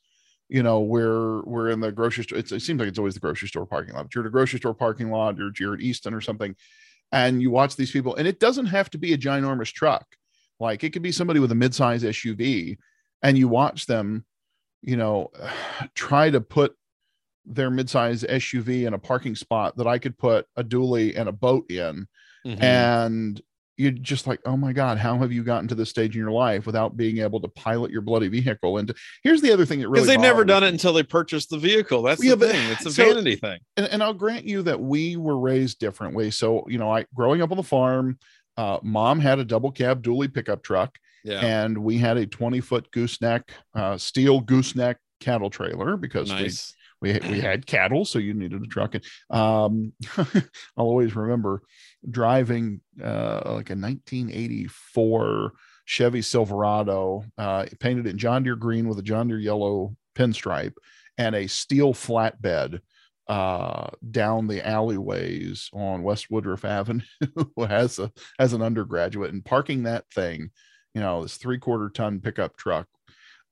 [0.49, 3.47] you know we're we're in the grocery store it seems like it's always the grocery
[3.47, 6.13] store parking lot but you're at a grocery store parking lot or you're at easton
[6.13, 6.55] or something
[7.11, 10.05] and you watch these people and it doesn't have to be a ginormous truck
[10.59, 12.77] like it could be somebody with a mid-size suv
[13.23, 14.25] and you watch them
[14.81, 15.29] you know
[15.95, 16.75] try to put
[17.45, 21.33] their mid-size suv in a parking spot that i could put a dually and a
[21.33, 22.07] boat in
[22.45, 22.63] mm-hmm.
[22.63, 23.41] and
[23.77, 26.31] you're just like, oh my God, how have you gotten to this stage in your
[26.31, 28.79] life without being able to pilot your bloody vehicle?
[28.79, 28.91] And
[29.23, 31.59] here's the other thing that really because they've never done it until they purchased the
[31.59, 32.01] vehicle.
[32.01, 32.71] That's yeah, the thing.
[32.71, 33.59] It's a so, vanity thing.
[33.77, 36.31] And, and, I'll grant you that we were raised differently.
[36.31, 38.17] So, you know, I growing up on the farm,
[38.57, 40.97] uh, mom had a double cab dually pickup truck.
[41.23, 41.39] Yeah.
[41.41, 46.73] And we had a 20 foot gooseneck, uh, steel gooseneck cattle trailer because nice.
[47.01, 48.05] We, we, had cattle.
[48.05, 48.95] So you needed a truck.
[48.95, 49.93] And um,
[50.77, 51.61] I'll always remember
[52.09, 55.53] driving uh, like a 1984
[55.85, 60.73] Chevy Silverado, uh, painted in John Deere green with a John Deere yellow pinstripe
[61.17, 62.81] and a steel flatbed
[63.27, 67.03] uh, down the alleyways on West Woodruff Avenue
[67.69, 70.51] as a as an undergraduate and parking that thing,
[70.93, 72.87] you know, this three quarter ton pickup truck.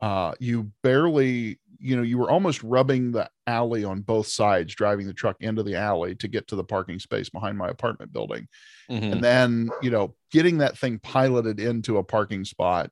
[0.02, 5.08] Uh, you barely you know you were almost rubbing the alley on both sides driving
[5.08, 8.48] the truck into the alley to get to the parking space behind my apartment building.
[8.90, 9.14] Mm-hmm.
[9.14, 12.92] and then you know getting that thing piloted into a parking spot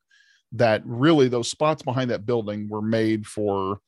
[0.52, 3.78] that really those spots behind that building were made for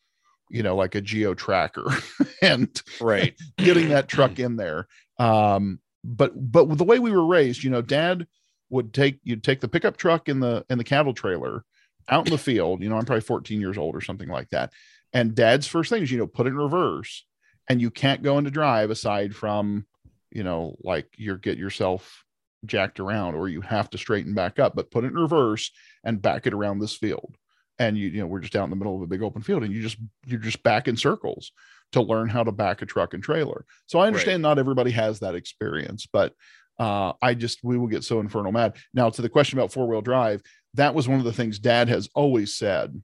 [0.50, 1.86] you know like a geo tracker
[2.42, 3.34] and right.
[3.58, 4.86] getting that truck in there.
[5.18, 8.26] Um but but the way we were raised you know dad
[8.70, 11.64] would take you'd take the pickup truck in the in the cattle trailer
[12.08, 14.72] out in the field you know i'm probably 14 years old or something like that
[15.16, 17.24] and dad's first thing is, you know, put it in reverse.
[17.70, 19.86] And you can't go into drive aside from,
[20.30, 22.22] you know, like you're get yourself
[22.66, 25.70] jacked around or you have to straighten back up, but put it in reverse
[26.04, 27.34] and back it around this field.
[27.78, 29.64] And you, you know, we're just out in the middle of a big open field
[29.64, 29.96] and you just
[30.26, 31.50] you're just back in circles
[31.92, 33.64] to learn how to back a truck and trailer.
[33.86, 34.50] So I understand right.
[34.50, 36.34] not everybody has that experience, but
[36.78, 38.76] uh, I just we will get so infernal mad.
[38.92, 40.42] Now to the question about four wheel drive,
[40.76, 43.02] that was one of the things Dad has always said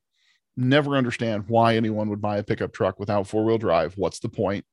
[0.57, 3.95] never understand why anyone would buy a pickup truck without four wheel drive.
[3.97, 4.65] What's the point?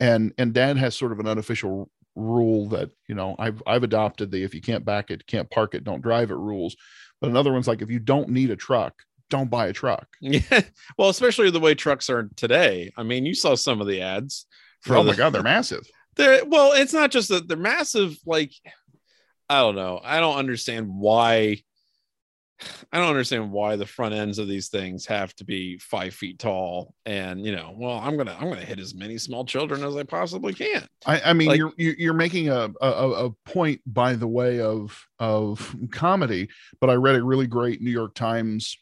[0.00, 4.30] And and dad has sort of an unofficial rule that you know I've I've adopted
[4.30, 6.76] the if you can't back it, can't park it, don't drive it rules.
[7.20, 8.94] But another one's like if you don't need a truck,
[9.30, 10.08] don't buy a truck.
[10.20, 10.62] Yeah.
[10.98, 12.92] Well, especially the way trucks are today.
[12.96, 14.46] I mean, you saw some of the ads.
[14.80, 15.86] For oh the, my god, they're massive.
[16.16, 18.16] They're well, it's not just that they're massive.
[18.24, 18.52] Like,
[19.48, 20.00] I don't know.
[20.00, 21.62] I don't understand why
[22.92, 26.38] I don't understand why the front ends of these things have to be five feet
[26.38, 26.94] tall.
[27.04, 30.04] And you know, well, I'm gonna I'm gonna hit as many small children as I
[30.04, 30.86] possibly can.
[31.04, 35.06] I, I mean, like, you're you're making a, a a point by the way of
[35.18, 36.48] of comedy,
[36.80, 38.78] but I read a really great New York Times.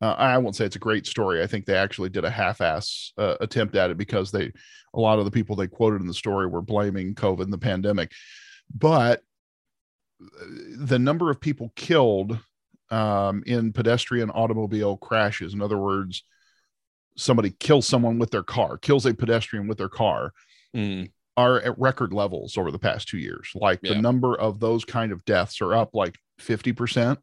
[0.00, 1.42] Uh, I won't say it's a great story.
[1.42, 4.52] I think they actually did a half-ass uh, attempt at it because they
[4.94, 7.58] a lot of the people they quoted in the story were blaming COVID and the
[7.58, 8.12] pandemic,
[8.74, 9.22] but
[10.22, 10.44] uh,
[10.78, 12.38] the number of people killed
[12.90, 15.54] um, in pedestrian automobile crashes.
[15.54, 16.22] In other words,
[17.16, 20.32] somebody kills someone with their car, kills a pedestrian with their car,
[20.74, 21.10] mm.
[21.36, 23.50] are at record levels over the past two years.
[23.54, 23.94] Like yeah.
[23.94, 27.16] the number of those kind of deaths are up like 50%.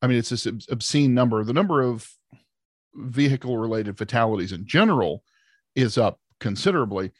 [0.00, 1.44] I mean, it's this obscene number.
[1.44, 2.08] The number of
[2.94, 5.22] vehicle related fatalities in general
[5.74, 7.12] is up considerably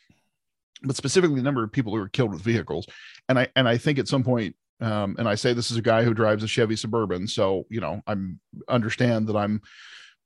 [0.82, 2.86] but specifically the number of people who are killed with vehicles
[3.28, 5.82] and i and i think at some point um, and I say this is a
[5.82, 9.62] guy who drives a Chevy Suburban, so you know I'm understand that I'm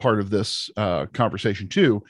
[0.01, 2.03] part of this uh, conversation too.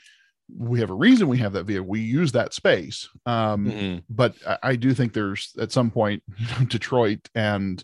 [0.57, 1.87] We have a reason we have that vehicle.
[1.87, 3.97] We use that space, um, mm-hmm.
[4.09, 6.23] but I, I, do think there's at some point
[6.67, 7.83] Detroit and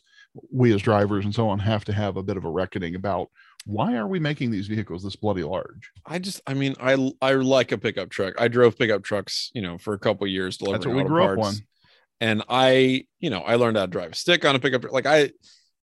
[0.52, 3.30] we as drivers and so on have to have a bit of a reckoning about
[3.66, 5.92] why are we making these vehicles this bloody large?
[6.06, 8.34] I just, I mean, I I like a pickup truck.
[8.40, 10.58] I drove pickup trucks, you know, for a couple years.
[10.58, 11.40] That's what we grew parts.
[11.40, 11.54] up on
[12.20, 14.92] and I, you know, I learned how to drive a stick on a pickup.
[14.92, 15.32] Like I,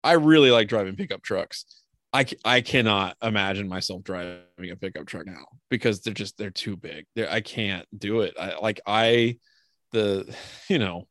[0.02, 1.64] I really like driving pickup trucks.
[2.12, 6.76] I, I cannot imagine myself driving a pickup truck now because they're just they're too
[6.76, 7.06] big.
[7.14, 8.34] They're, I can't do it.
[8.40, 9.38] I like I
[9.92, 10.34] the
[10.68, 11.06] you know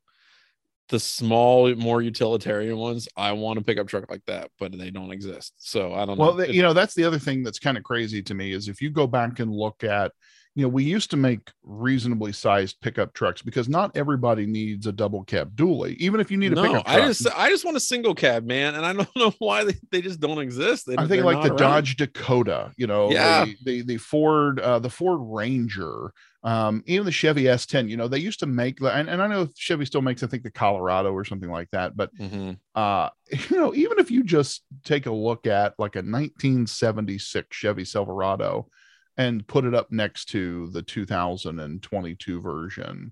[0.89, 5.11] the small more utilitarian ones I want a pickup truck like that but they don't
[5.11, 5.53] exist.
[5.57, 6.37] So I don't well, know.
[6.37, 8.81] Well, you know that's the other thing that's kind of crazy to me is if
[8.81, 10.11] you go back and look at
[10.57, 14.91] you know, we used to make reasonably sized pickup trucks because not everybody needs a
[14.91, 16.97] double cab dually, even if you need a no, pickup truck.
[16.97, 18.73] I just I just want a single cab, man.
[18.73, 20.87] And I don't know why they, they just don't exist.
[20.87, 21.57] They, I think like the around.
[21.57, 23.45] Dodge Dakota, you know, yeah.
[23.45, 26.11] the, the, the Ford, uh, the Ford Ranger,
[26.43, 29.49] um, even the Chevy S10, you know, they used to make and, and I know
[29.55, 31.95] Chevy still makes, I think the Colorado or something like that.
[31.95, 32.53] But, mm-hmm.
[32.73, 33.09] uh,
[33.51, 38.69] you know, even if you just take a look at like a 1976 Chevy Silverado,
[39.17, 43.11] and put it up next to the 2022 version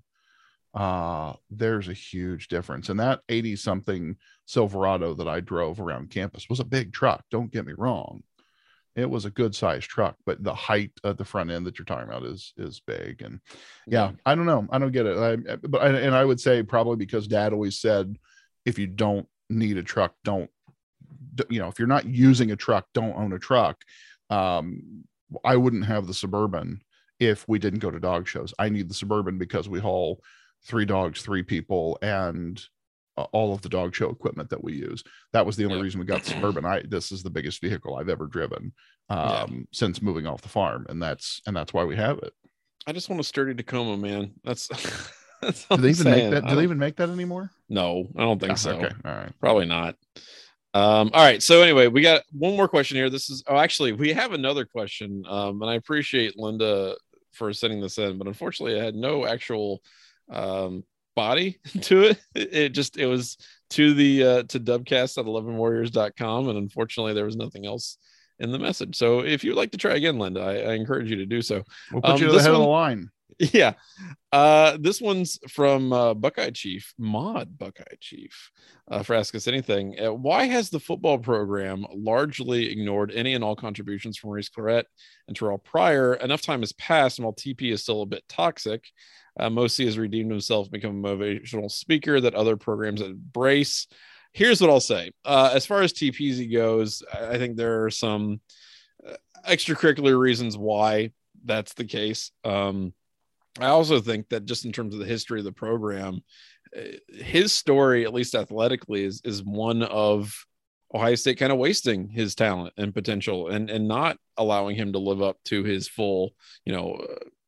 [0.74, 2.90] uh there's a huge difference.
[2.90, 7.50] And that 80 something silverado that i drove around campus was a big truck don't
[7.50, 8.22] get me wrong.
[8.94, 11.86] It was a good sized truck but the height at the front end that you're
[11.86, 13.22] talking about is is big.
[13.22, 13.40] And
[13.86, 14.66] yeah i don't know.
[14.70, 15.16] I don't get it.
[15.16, 18.16] I, but I, and i would say probably because dad always said
[18.64, 20.50] if you don't need a truck don't
[21.48, 23.80] you know if you're not using a truck don't own a truck.
[24.28, 25.04] Um
[25.44, 26.82] I wouldn't have the Suburban
[27.18, 28.52] if we didn't go to dog shows.
[28.58, 30.22] I need the Suburban because we haul
[30.64, 32.62] three dogs, three people, and
[33.32, 35.02] all of the dog show equipment that we use.
[35.32, 35.82] That was the only yeah.
[35.82, 36.64] reason we got the Suburban.
[36.64, 38.72] I this is the biggest vehicle I've ever driven
[39.08, 39.46] um, yeah.
[39.72, 42.32] since moving off the farm, and that's and that's why we have it.
[42.86, 44.32] I just want a sturdy Tacoma, man.
[44.44, 44.68] That's.
[45.42, 46.30] that's do they even saying.
[46.30, 46.48] make that?
[46.48, 47.50] Do they even make that anymore?
[47.68, 48.70] No, I don't think oh, so.
[48.72, 49.96] Okay, all right, probably not.
[50.76, 51.42] Um, all right.
[51.42, 53.08] So anyway, we got one more question here.
[53.08, 56.94] This is oh, actually we have another question, um, and I appreciate Linda
[57.32, 59.80] for sending this in, but unfortunately, it had no actual
[60.30, 62.18] um, body to it.
[62.34, 63.38] It just it was
[63.70, 67.96] to the uh, to dubcast at 11warriors.com, and unfortunately, there was nothing else
[68.38, 68.96] in the message.
[68.96, 71.62] So if you'd like to try again, Linda, I, I encourage you to do so.
[71.90, 73.10] We'll put um, you to the head one, of the line.
[73.52, 73.74] Yeah.
[74.32, 78.50] Uh, this one's from uh, Buckeye Chief, Mod Buckeye Chief,
[78.90, 79.96] uh, for Ask Us Anything.
[79.98, 84.84] Uh, why has the football program largely ignored any and all contributions from Maurice Clarett
[85.28, 86.14] and Terrelle Pryor?
[86.14, 88.84] Enough time has passed, and while TP is still a bit toxic,
[89.38, 93.86] uh, has redeemed himself, become a motivational speaker that other programs embrace.
[94.32, 95.12] Here's what I'll say.
[95.24, 98.40] Uh, as far as TPZ goes, I think there are some
[99.06, 99.14] uh,
[99.48, 101.12] extracurricular reasons why
[101.44, 102.32] that's the case.
[102.44, 102.92] Um,
[103.60, 106.20] I also think that just in terms of the history of the program,
[106.74, 110.34] eh, his story, at least athletically, is is one of
[110.94, 114.98] Ohio State kind of wasting his talent and potential and and not allowing him to
[114.98, 116.34] live up to his full,
[116.64, 117.04] you know,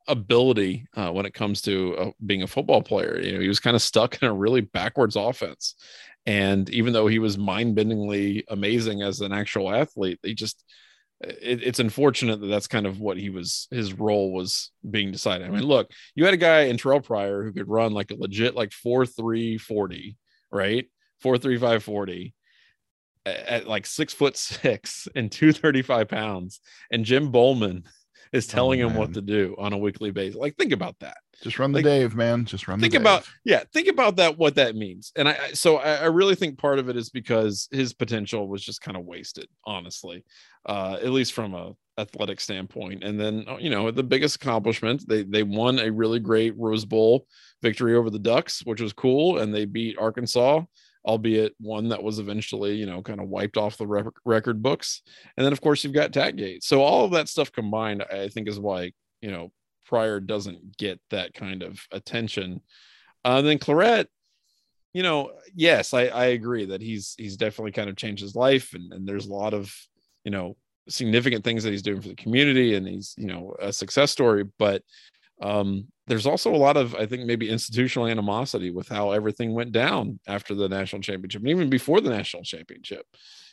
[0.08, 3.20] ability uh, when it comes to uh, being a football player.
[3.20, 5.74] You know, he was kind of stuck in a really backwards offense.
[6.26, 10.62] And even though he was mind-bendingly amazing as an actual athlete, he just
[11.20, 15.46] it, it's unfortunate that that's kind of what he was his role was being decided.
[15.46, 15.68] I mean, mm-hmm.
[15.68, 18.72] look, you had a guy in Terrelle Pryor who could run like a legit like
[18.72, 20.16] four three forty,
[20.50, 20.86] right?
[21.20, 22.34] Four three five forty
[23.26, 26.60] at, like six foot six and 235 pounds.
[26.90, 27.84] And Jim Bollman
[28.32, 30.36] is oh, telling oh, him what to do on a weekly basis.
[30.36, 31.18] Like, think about that.
[31.42, 32.44] Just run the like, Dave, man.
[32.44, 32.80] Just run.
[32.80, 33.62] Think about yeah.
[33.72, 34.36] Think about that.
[34.38, 37.68] What that means, and I so I, I really think part of it is because
[37.70, 40.24] his potential was just kind of wasted, honestly,
[40.66, 43.04] uh, at least from a athletic standpoint.
[43.04, 46.84] And then uh, you know the biggest accomplishment they they won a really great Rose
[46.84, 47.26] Bowl
[47.62, 50.62] victory over the Ducks, which was cool, and they beat Arkansas
[51.04, 55.00] albeit one that was eventually, you know, kind of wiped off the rec- record books.
[55.36, 56.62] And then, of course, you've got Taggate.
[56.62, 59.50] So all of that stuff combined, I think, is why you know
[59.88, 62.60] Pryor doesn't get that kind of attention.
[63.24, 64.06] Uh, then Clarett,
[64.92, 68.74] you know, yes, I, I agree that he's he's definitely kind of changed his life,
[68.74, 69.74] and, and there's a lot of
[70.24, 70.56] you know
[70.88, 74.44] significant things that he's doing for the community, and he's you know a success story.
[74.58, 74.82] But
[75.40, 79.72] um, there's also a lot of i think maybe institutional animosity with how everything went
[79.72, 83.06] down after the national championship and even before the national championship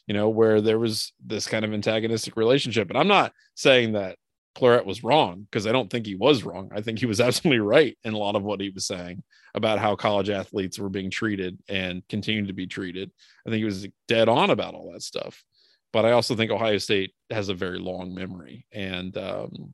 [0.07, 4.17] you know where there was this kind of antagonistic relationship and i'm not saying that
[4.55, 6.71] Clarett was wrong because I don't think he was wrong.
[6.73, 9.79] I think he was absolutely right in a lot of what he was saying about
[9.79, 13.11] how college athletes were being treated and continue to be treated.
[13.45, 15.43] I think he was dead on about all that stuff.
[15.93, 19.73] But I also think Ohio State has a very long memory and um,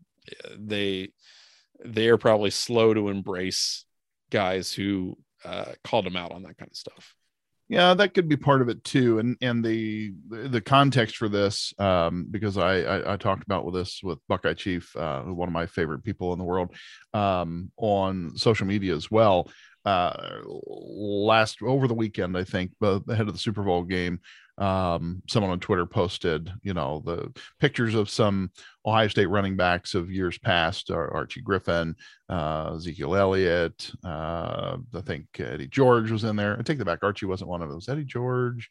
[0.55, 1.11] they
[1.84, 3.86] they are probably slow to embrace
[4.29, 7.15] guys who uh, called them out on that kind of stuff.
[7.72, 11.74] Yeah, that could be part of it too, and and the the context for this,
[11.80, 15.53] um, because I, I, I talked about with this with Buckeye Chief, uh, one of
[15.53, 16.76] my favorite people in the world,
[17.13, 19.49] um, on social media as well.
[19.86, 20.13] Uh,
[20.67, 24.19] last over the weekend, I think, uh, ahead of the Super Bowl game,
[24.58, 28.52] um, someone on Twitter posted, you know, the pictures of some
[28.86, 31.95] Ohio State running backs of years past, Archie Griffin,
[32.30, 33.91] uh, Ezekiel Elliott.
[34.06, 36.58] Uh, I think Eddie George was in there.
[36.58, 37.04] I take that back.
[37.04, 37.89] Archie wasn't one of those.
[37.89, 38.70] Eddie George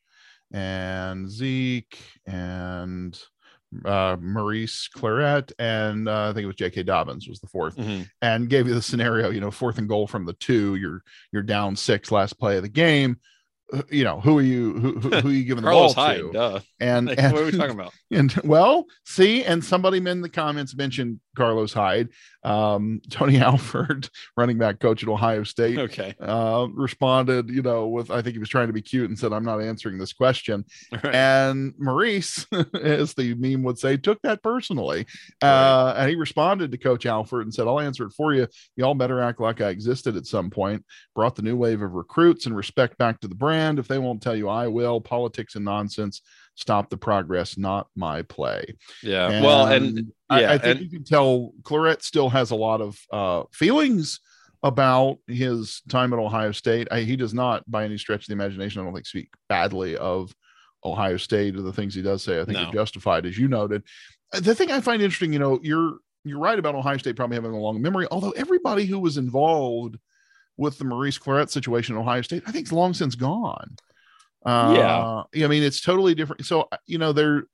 [0.52, 3.18] and Zeke and
[3.84, 6.82] uh, Maurice Clarett, and uh, I think it was J.K.
[6.82, 8.02] Dobbins was the 4th mm-hmm.
[8.20, 9.30] and gave you the scenario.
[9.30, 10.74] You know, fourth and goal from the two.
[10.74, 11.02] You're
[11.32, 13.18] you're down six, last play of the game
[13.88, 16.60] you know who are you who, who, are you giving the ball Hyde, to duh.
[16.80, 17.92] and, like, and what are we talking about?
[18.10, 22.08] and well see and somebody in the comments mentioned carlos hyde.
[22.42, 26.14] Um, tony alford running back coach at ohio state okay.
[26.20, 29.32] uh, responded you know with i think he was trying to be cute and said
[29.32, 30.64] i'm not answering this question.
[31.02, 31.14] Right.
[31.14, 32.46] and maurice
[32.82, 35.06] as the meme would say took that personally.
[35.40, 38.48] Uh, and he responded to coach alford and said i'll answer it for you.
[38.76, 40.84] Y'all better act like i existed at some point.
[41.14, 44.22] Brought the new wave of recruits and respect back to the brand if they won't
[44.22, 45.00] tell you, I will.
[45.00, 46.22] Politics and nonsense
[46.54, 48.76] stop the progress, not my play.
[49.02, 49.30] Yeah.
[49.30, 52.56] And well, and yeah, I, I think and, you can tell Clarett still has a
[52.56, 54.20] lot of uh, feelings
[54.62, 56.88] about his time at Ohio State.
[56.90, 59.96] I, he does not, by any stretch of the imagination, I don't think speak badly
[59.96, 60.34] of
[60.84, 62.40] Ohio State or the things he does say.
[62.40, 62.68] I think no.
[62.68, 63.82] are justified, as you noted.
[64.32, 67.52] The thing I find interesting, you know, you're you're right about Ohio State probably having
[67.52, 69.98] a long memory, although everybody who was involved
[70.60, 73.76] with the Maurice Clarett situation in Ohio State, I think it's long since gone.
[74.44, 75.44] Uh, yeah.
[75.44, 76.44] I mean, it's totally different.
[76.44, 77.44] So, uh, you know, there,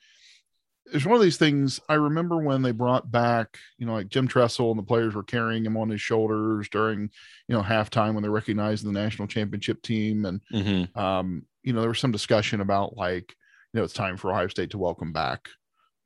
[0.87, 1.81] there's one of these things.
[1.89, 5.23] I remember when they brought back, you know, like Jim Tressel and the players were
[5.23, 7.03] carrying him on his shoulders during,
[7.47, 10.25] you know, halftime when they recognized the national championship team.
[10.25, 10.99] And, mm-hmm.
[10.99, 13.37] um, you know, there was some discussion about like,
[13.73, 15.49] you know, it's time for Ohio State to welcome back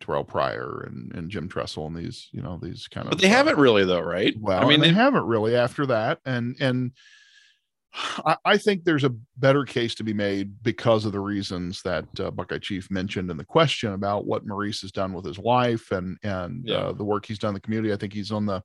[0.01, 3.11] Terrelle Pryor and, and Jim Tressel and these, you know, these kind of.
[3.11, 4.35] But they uh, haven't really, though, right?
[4.39, 6.93] Well, I mean, they, they haven't really after that, and and
[7.93, 12.07] I, I, think there's a better case to be made because of the reasons that
[12.21, 15.91] uh, Buckeye Chief mentioned in the question about what Maurice has done with his wife
[15.91, 16.77] and and yeah.
[16.77, 17.93] uh, the work he's done in the community.
[17.93, 18.63] I think he's on the.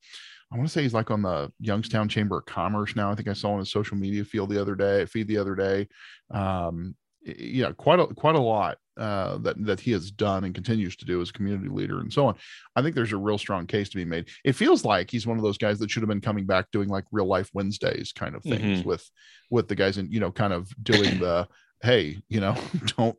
[0.52, 3.12] I want to say he's like on the Youngstown Chamber of Commerce now.
[3.12, 5.56] I think I saw on his social media field the other day, feed the other
[5.56, 5.88] day.
[6.32, 10.96] Um, yeah, quite a quite a lot uh, that that he has done and continues
[10.98, 12.36] to do as a community leader and so on.
[12.76, 14.28] I think there's a real strong case to be made.
[14.44, 16.90] It feels like he's one of those guys that should have been coming back doing
[16.90, 18.88] like real life Wednesdays kind of things mm-hmm.
[18.88, 19.10] with
[19.50, 21.48] with the guys and you know kind of doing the
[21.82, 22.56] hey you know
[22.98, 23.18] don't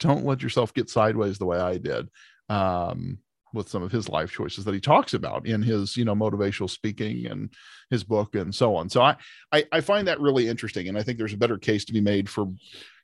[0.00, 2.08] don't let yourself get sideways the way I did.
[2.48, 3.18] Um,
[3.54, 6.70] with some of his life choices that he talks about in his you know motivational
[6.70, 7.52] speaking and
[7.90, 9.16] his book and so on so I,
[9.52, 12.00] I i find that really interesting and i think there's a better case to be
[12.00, 12.46] made for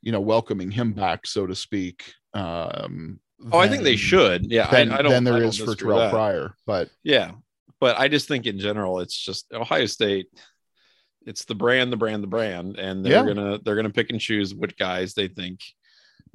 [0.03, 3.19] you know welcoming him back so to speak um
[3.53, 5.59] oh than, i think they should yeah than, I, I don't than there I is
[5.59, 6.11] for terrell that.
[6.11, 7.33] pryor but yeah
[7.81, 10.29] but i just think in general it's just ohio state
[11.27, 13.35] it's the brand the brand the brand and they're yeah.
[13.35, 15.61] gonna they're gonna pick and choose which guys they think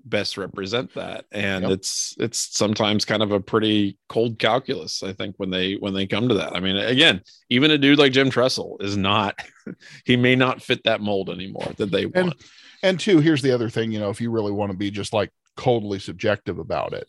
[0.05, 1.71] best represent that and yep.
[1.71, 6.05] it's it's sometimes kind of a pretty cold calculus i think when they when they
[6.05, 9.39] come to that i mean again even a dude like jim tressel is not
[10.05, 12.35] he may not fit that mold anymore that they want
[12.83, 15.13] and, two here's the other thing you know if you really want to be just
[15.13, 17.07] like coldly subjective about it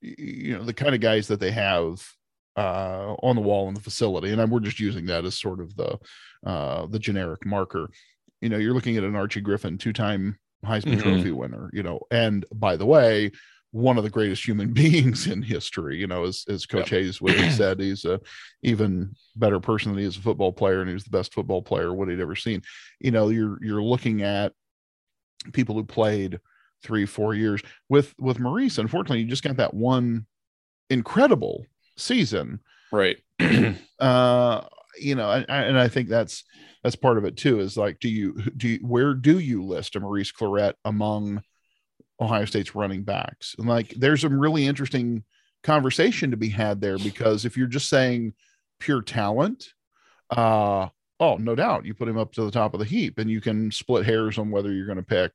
[0.00, 2.02] you know the kind of guys that they have
[2.58, 5.76] uh, on the wall in the facility, and we're just using that as sort of
[5.76, 5.96] the
[6.44, 7.88] uh, the generic marker.
[8.40, 11.00] You know, you're looking at an Archie Griffin, two-time Heisman mm-hmm.
[11.00, 11.70] Trophy winner.
[11.72, 13.30] You know, and by the way,
[13.70, 15.98] one of the greatest human beings in history.
[15.98, 17.00] You know, as as Coach yep.
[17.00, 18.20] Hayes would have said, he's a
[18.62, 21.94] even better person than he is a football player, and he's the best football player
[21.94, 22.62] what he'd ever seen.
[22.98, 24.52] You know, you're you're looking at
[25.52, 26.40] people who played
[26.82, 28.78] three, four years with with Maurice.
[28.78, 30.26] Unfortunately, you just got that one
[30.90, 31.66] incredible
[31.96, 32.60] season.
[32.92, 33.18] Right.
[33.98, 34.62] uh,
[34.98, 36.44] you know, and, and I think that's
[36.82, 37.60] that's part of it too.
[37.60, 41.42] Is like, do you do you, where do you list a Maurice Clarett among
[42.20, 43.54] Ohio State's running backs?
[43.58, 45.24] And like, there's some really interesting
[45.62, 48.32] conversation to be had there because if you're just saying
[48.78, 49.68] pure talent,
[50.30, 50.88] uh,
[51.20, 53.40] oh, no doubt, you put him up to the top of the heap, and you
[53.40, 55.32] can split hairs on whether you're going to pick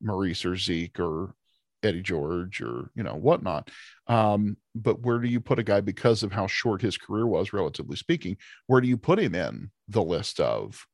[0.00, 1.34] Maurice or Zeke or
[1.82, 3.70] Eddie George or you know whatnot.
[4.06, 7.52] Um, but where do you put a guy because of how short his career was,
[7.52, 8.36] relatively speaking?
[8.66, 10.86] Where do you put him in the list of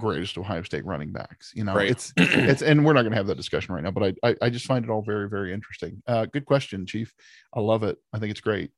[0.00, 1.52] greatest Ohio State running backs?
[1.54, 1.90] You know, right.
[1.90, 3.90] it's it's and we're not going to have that discussion right now.
[3.90, 6.02] But I, I, I just find it all very very interesting.
[6.06, 7.12] Uh, good question, Chief.
[7.54, 7.98] I love it.
[8.12, 8.70] I think it's great.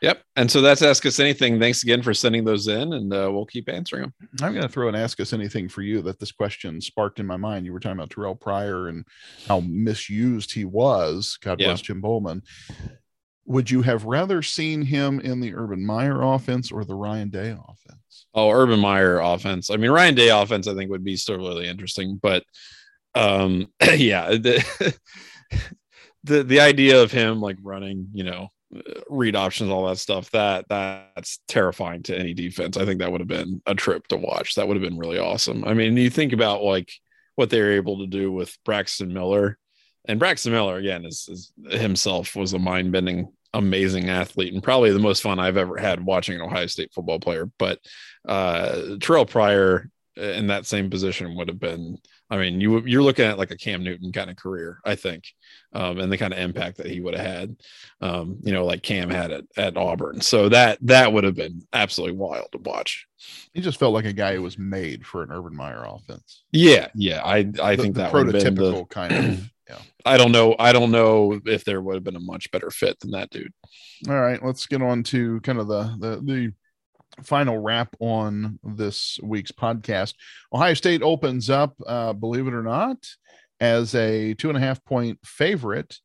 [0.00, 0.22] Yep.
[0.36, 1.58] And so that's Ask Us Anything.
[1.58, 4.14] Thanks again for sending those in, and uh, we'll keep answering them.
[4.40, 7.26] I'm going to throw an Ask Us Anything for you that this question sparked in
[7.26, 7.66] my mind.
[7.66, 9.04] You were talking about Terrelle Pryor and
[9.48, 11.36] how misused he was.
[11.42, 12.42] God bless Jim Bollman.
[13.46, 17.50] Would you have rather seen him in the Urban Meyer offense or the Ryan Day
[17.50, 18.26] offense?
[18.34, 19.70] Oh, Urban Meyer offense.
[19.70, 22.44] I mean, Ryan Day offense, I think would be still really interesting, but
[23.14, 24.94] um, yeah, the,
[26.24, 28.48] the the idea of him like running, you know,
[29.08, 30.30] read options, all that stuff.
[30.30, 32.76] That that's terrifying to any defense.
[32.76, 34.54] I think that would have been a trip to watch.
[34.54, 35.64] That would have been really awesome.
[35.64, 36.92] I mean, you think about like
[37.36, 39.58] what they were able to do with Braxton Miller,
[40.06, 44.90] and Braxton Miller again is, is himself was a mind bending, amazing athlete, and probably
[44.90, 47.50] the most fun I've ever had watching an Ohio State football player.
[47.58, 47.78] But
[48.26, 51.98] uh, Terrelle Pryor in that same position would have been
[52.30, 55.24] I mean, you you're looking at like a Cam Newton kind of career, I think,
[55.72, 57.56] um, and the kind of impact that he would have had,
[58.02, 60.20] um, you know, like Cam had at, at Auburn.
[60.20, 63.06] So that that would have been absolutely wild to watch.
[63.54, 66.44] He just felt like a guy who was made for an Urban Meyer offense.
[66.52, 69.50] Yeah, yeah, I I the, think that prototypical the, kind of.
[69.68, 69.76] Yeah.
[70.06, 70.56] I don't know.
[70.58, 73.52] I don't know if there would have been a much better fit than that dude.
[74.08, 76.52] All right, let's get on to kind of the the the
[77.22, 80.14] final wrap on this week's podcast.
[80.52, 82.98] Ohio State opens up, uh, believe it or not,
[83.60, 85.96] as a two and a half point favorite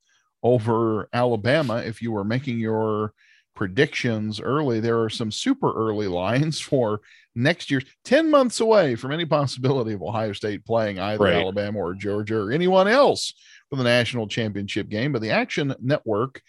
[0.41, 1.77] over Alabama.
[1.77, 3.13] If you were making your
[3.55, 7.01] predictions early, there are some super early lines for
[7.35, 11.35] next year, 10 months away from any possibility of Ohio State playing either right.
[11.35, 13.33] Alabama or Georgia or anyone else
[13.69, 15.11] for the national championship game.
[15.11, 16.41] But the Action Network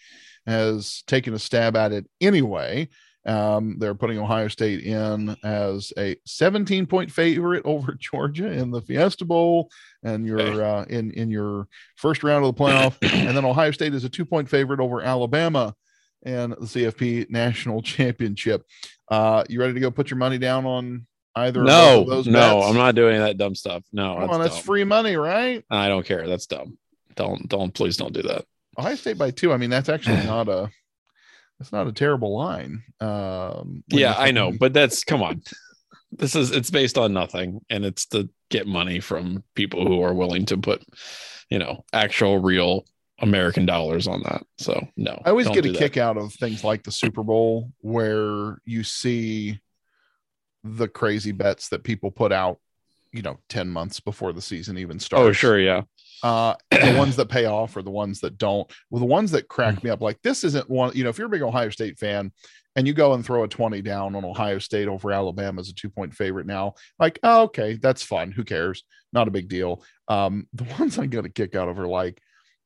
[0.45, 2.89] has taken a stab at it anyway.
[3.25, 8.81] Um, they're putting Ohio State in as a 17 point favorite over Georgia in the
[8.81, 9.69] Fiesta Bowl,
[10.03, 12.95] and you're uh, in in your first round of the playoff.
[13.01, 15.73] and then Ohio State is a two point favorite over Alabama
[16.23, 18.63] and the CFP National Championship.
[19.09, 21.63] Uh, you ready to go put your money down on either?
[21.63, 22.69] No, those no, bets?
[22.69, 23.83] I'm not doing that dumb stuff.
[23.91, 25.63] No, Come on, that's free money, right?
[25.69, 26.27] I don't care.
[26.27, 26.77] That's dumb.
[27.15, 28.45] Don't don't please don't do that.
[28.77, 29.51] Ohio State by two.
[29.53, 30.69] I mean, that's actually not a
[31.59, 32.83] that's not a terrible line.
[32.99, 35.41] Um, yeah, I know, but that's come on.
[36.11, 40.13] this is it's based on nothing, and it's to get money from people who are
[40.13, 40.83] willing to put,
[41.49, 42.85] you know, actual real
[43.19, 44.43] American dollars on that.
[44.57, 48.57] So no, I always get a kick out of things like the Super Bowl where
[48.65, 49.59] you see
[50.63, 52.59] the crazy bets that people put out,
[53.11, 55.23] you know, 10 months before the season even starts.
[55.23, 55.59] Oh, sure.
[55.59, 55.83] Yeah.
[56.25, 58.67] Uh, the ones that pay off are the ones that don't.
[58.89, 61.27] Well, the ones that crack me up, like this isn't one, you know, if you're
[61.27, 62.31] a big Ohio State fan
[62.75, 65.75] and you go and throw a 20 down on Ohio State over Alabama as a
[65.75, 68.31] two point favorite now, like, oh, okay, that's fun.
[68.31, 68.83] Who cares?
[69.13, 69.83] Not a big deal.
[70.07, 72.19] Um, the ones I get a kick out of are like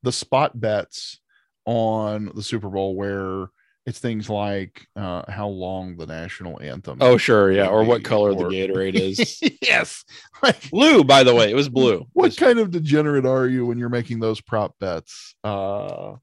[0.04, 1.20] the spot bets
[1.66, 3.50] on the Super Bowl where
[3.86, 7.00] it's things like uh, how long the national anthem.
[7.02, 8.36] Oh, sure, yeah, or what color or...
[8.36, 9.40] the Gatorade is.
[9.62, 10.04] yes,
[10.44, 11.04] like, blue.
[11.04, 12.06] By the way, it was blue.
[12.14, 15.36] What kind of degenerate are you when you're making those prop bets?
[15.44, 16.16] Uh,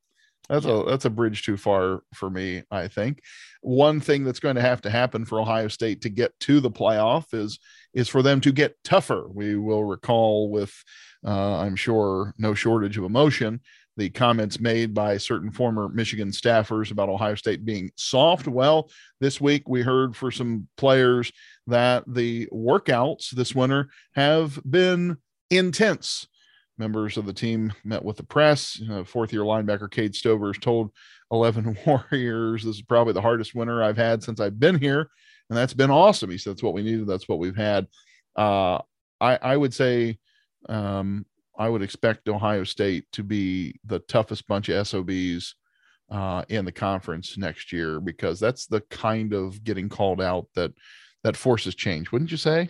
[0.48, 0.80] That's yeah.
[0.80, 3.20] a that's a bridge too far for me, I think.
[3.62, 6.70] One thing that's going to have to happen for Ohio State to get to the
[6.70, 7.58] playoff is
[7.94, 9.26] is for them to get tougher.
[9.28, 10.72] We will recall with
[11.26, 13.60] uh, I'm sure no shortage of emotion
[13.96, 18.46] the comments made by certain former Michigan staffers about Ohio State being soft.
[18.46, 18.90] Well,
[19.20, 21.32] this week we heard for some players
[21.66, 25.16] that the workouts this winter have been
[25.50, 26.28] intense.
[26.78, 28.80] Members of the team met with the press.
[28.90, 30.90] Uh, fourth year linebacker Cade Stovers told
[31.32, 35.08] 11 Warriors, This is probably the hardest winter I've had since I've been here.
[35.48, 36.30] And that's been awesome.
[36.30, 37.06] He said, That's what we needed.
[37.06, 37.86] That's what we've had.
[38.36, 38.80] Uh,
[39.20, 40.18] I, I would say
[40.68, 41.24] um,
[41.58, 45.54] I would expect Ohio State to be the toughest bunch of SOBs
[46.10, 50.72] uh, in the conference next year because that's the kind of getting called out that
[51.24, 52.68] that forces change, wouldn't you say?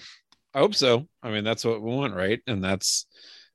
[0.55, 1.07] I hope so.
[1.23, 2.41] I mean, that's what we want, right?
[2.47, 3.07] And that's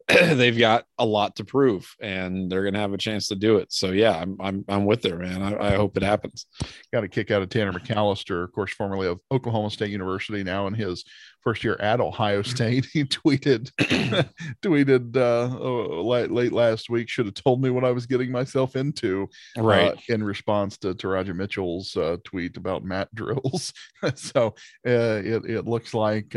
[0.08, 3.58] they've got a lot to prove and they're going to have a chance to do
[3.58, 3.72] it.
[3.72, 5.41] So yeah, I'm, I'm, I'm with there, man.
[5.41, 6.45] I, I hope it happens.
[6.93, 10.68] Got a kick out of Tanner McCalister, of course, formerly of Oklahoma State University, now
[10.68, 11.04] in his
[11.41, 12.88] first year at Ohio State.
[12.91, 13.72] He tweeted,
[14.62, 18.32] tweeted uh, oh, late, late last week, should have told me what I was getting
[18.32, 19.30] myself into.
[19.58, 19.93] Uh, right.
[19.93, 23.72] Uh, in response to, to Roger Mitchell's uh, tweet about mat drills.
[24.16, 24.47] so
[24.86, 26.36] uh, it, it looks like,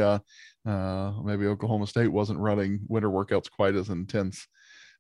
[0.67, 4.47] uh, maybe Oklahoma State wasn't running winter workouts quite as intense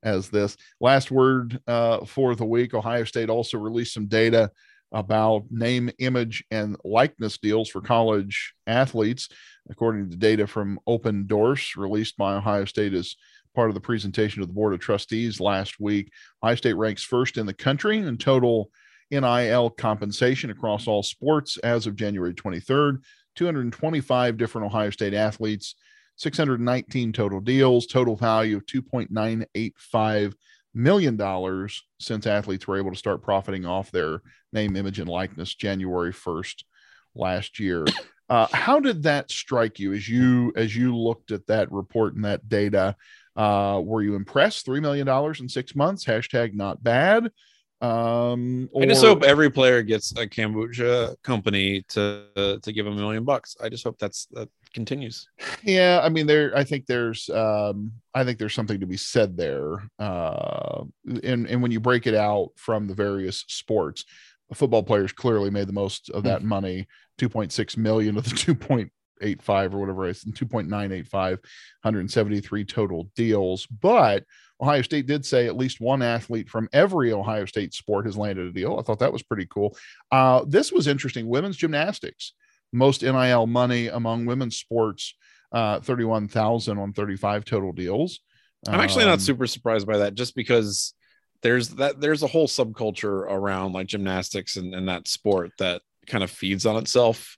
[0.02, 0.56] as this.
[0.80, 4.50] Last word uh, for the week Ohio State also released some data
[4.92, 9.28] about name, image, and likeness deals for college athletes.
[9.68, 13.16] According to data from Opendorse released by Ohio State as
[13.54, 16.12] part of the presentation to the Board of Trustees last week,
[16.42, 18.70] Ohio State ranks first in the country in total
[19.10, 23.02] NIL compensation across all sports as of January 23rd.
[23.34, 25.74] 225 different Ohio State athletes,
[26.16, 30.34] 619 total deals, total value of $2.985
[30.74, 31.68] million
[32.00, 34.20] since athletes were able to start profiting off their
[34.52, 36.64] name, image, and likeness January 1st
[37.14, 37.84] last year.
[38.28, 42.24] Uh, how did that strike you as you as you looked at that report and
[42.24, 42.96] that data?
[43.36, 44.64] Uh, were you impressed?
[44.64, 46.04] Three million dollars in six months.
[46.04, 47.30] Hashtag not bad.
[47.80, 48.82] Um, or...
[48.82, 53.56] I just hope every player gets a kombucha company to to give a million bucks.
[53.62, 55.28] I just hope that's that continues.
[55.62, 56.56] Yeah, I mean, there.
[56.56, 59.88] I think there's, um, I think there's something to be said there.
[59.98, 60.84] Uh,
[61.22, 64.04] and and when you break it out from the various sports,
[64.52, 66.48] football players clearly made the most of that mm-hmm.
[66.48, 66.86] money.
[67.18, 68.90] Two point six million of the two point
[69.24, 74.24] eight five or whatever it's 2.985 173 total deals but
[74.60, 78.46] Ohio State did say at least one athlete from every Ohio State sport has landed
[78.46, 78.78] a deal.
[78.78, 79.76] I thought that was pretty cool.
[80.12, 81.26] Uh, this was interesting.
[81.26, 82.34] Women's gymnastics,
[82.72, 85.14] most NIL money among women's sports,
[85.52, 88.20] uh, 31,000 on 35 total deals.
[88.68, 90.94] I'm actually um, not super surprised by that just because
[91.42, 96.24] there's that there's a whole subculture around like gymnastics and, and that sport that kind
[96.24, 97.36] of feeds on itself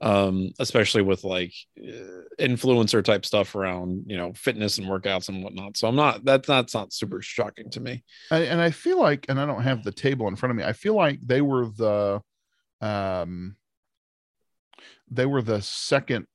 [0.00, 5.42] um, especially with like uh, influencer type stuff around you know fitness and workouts and
[5.42, 5.76] whatnot.
[5.76, 8.04] So I'm not that's not super shocking to me.
[8.30, 10.64] I, and I feel like, and I don't have the table in front of me.
[10.64, 12.20] I feel like they were the,
[12.80, 13.56] um,
[15.10, 16.26] they were the second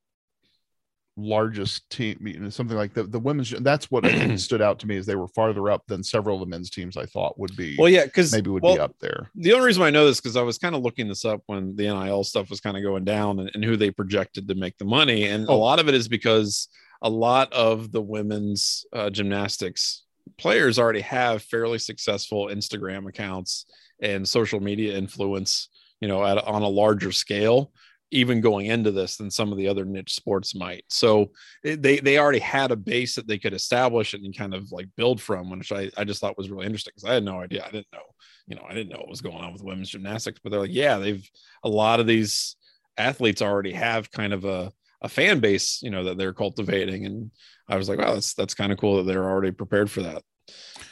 [1.18, 3.52] largest team, you know, something like the the women's.
[3.52, 4.06] That's what
[4.40, 6.98] stood out to me is they were farther up than several of the men's teams
[6.98, 7.76] I thought would be.
[7.78, 9.30] Well, yeah, because maybe would well, be up there.
[9.36, 11.76] The only reason I know this because I was kind of looking this up when
[11.76, 14.78] the NIL stuff was kind of going down and, and, who they projected to make
[14.78, 15.54] the money, and oh.
[15.54, 16.68] a lot of it is because
[17.02, 20.04] a lot of the women's uh, gymnastics
[20.38, 23.66] players already have fairly successful Instagram accounts
[24.02, 27.72] and social media influence, you know, at on a larger scale
[28.12, 30.84] even going into this than some of the other niche sports might.
[30.90, 31.32] So
[31.64, 35.22] they they already had a base that they could establish and kind of like build
[35.22, 37.64] from, which I, I just thought was really interesting because I had no idea.
[37.66, 38.04] I didn't know,
[38.48, 40.74] you know, I didn't know what was going on with women's gymnastics, but they're like,
[40.74, 41.28] yeah, they've
[41.64, 42.56] a lot of these
[42.98, 47.06] athletes already have kind of a, a fan base, you know, that they're cultivating.
[47.06, 47.32] And
[47.68, 50.24] I was like, wow, that's that's kind of cool that they're already prepared for that.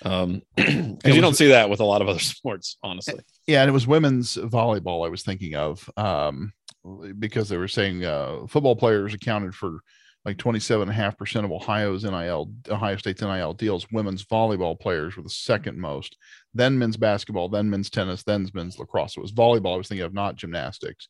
[0.04, 3.22] Um, because you don't see that with a lot of other sports, honestly.
[3.48, 5.90] Yeah, and it was women's volleyball I was thinking of.
[5.98, 6.54] Um,
[7.18, 9.80] because they were saying uh, football players accounted for
[10.26, 13.88] like 27.5% of Ohio's NIL, Ohio State's NIL deals.
[13.92, 16.18] Women's volleyball players were the second most,
[16.54, 19.16] then men's basketball, then men's tennis, then men's lacrosse.
[19.16, 21.08] It was volleyball I was thinking of, not gymnastics.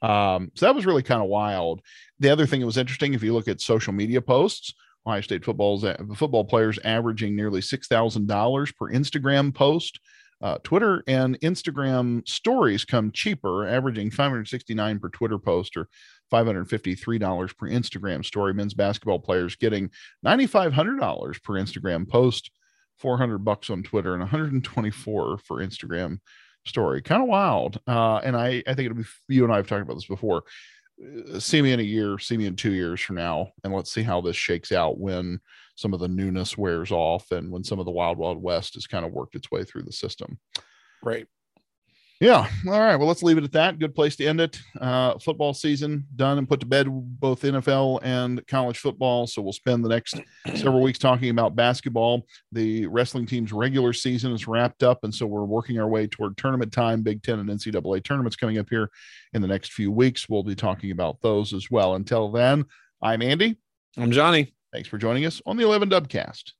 [0.00, 1.80] Um, so that was really kind of wild.
[2.20, 4.74] The other thing that was interesting, if you look at social media posts,
[5.06, 5.84] Ohio State football's
[6.16, 9.98] football players averaging nearly $6,000 per Instagram post.
[10.42, 15.88] Uh, Twitter and Instagram stories come cheaper, averaging 569 per Twitter post or
[16.32, 18.52] $553 per Instagram story.
[18.54, 19.90] Men's basketball players getting
[20.26, 22.50] $9,500 per Instagram post.
[22.98, 26.18] 400 bucks on Twitter and 124 for Instagram
[26.64, 27.02] story.
[27.02, 27.80] Kind of wild.
[27.86, 30.44] Uh, and I, I think it'll be you and I have talked about this before.
[31.34, 33.92] Uh, see me in a year, see me in two years from now, and let's
[33.92, 35.40] see how this shakes out when
[35.74, 38.86] some of the newness wears off and when some of the wild, wild west has
[38.86, 40.38] kind of worked its way through the system.
[41.02, 41.26] Right.
[42.22, 42.48] Yeah.
[42.68, 42.94] All right.
[42.94, 43.80] Well, let's leave it at that.
[43.80, 44.60] Good place to end it.
[44.80, 49.26] Uh, football season done and put to bed, both NFL and college football.
[49.26, 50.20] So we'll spend the next
[50.54, 52.24] several weeks talking about basketball.
[52.52, 55.02] The wrestling team's regular season is wrapped up.
[55.02, 57.02] And so we're working our way toward tournament time.
[57.02, 58.88] Big Ten and NCAA tournaments coming up here
[59.32, 60.28] in the next few weeks.
[60.28, 61.96] We'll be talking about those as well.
[61.96, 62.66] Until then,
[63.02, 63.58] I'm Andy.
[63.96, 64.54] I'm Johnny.
[64.72, 66.52] Thanks for joining us on the 11 Dubcast.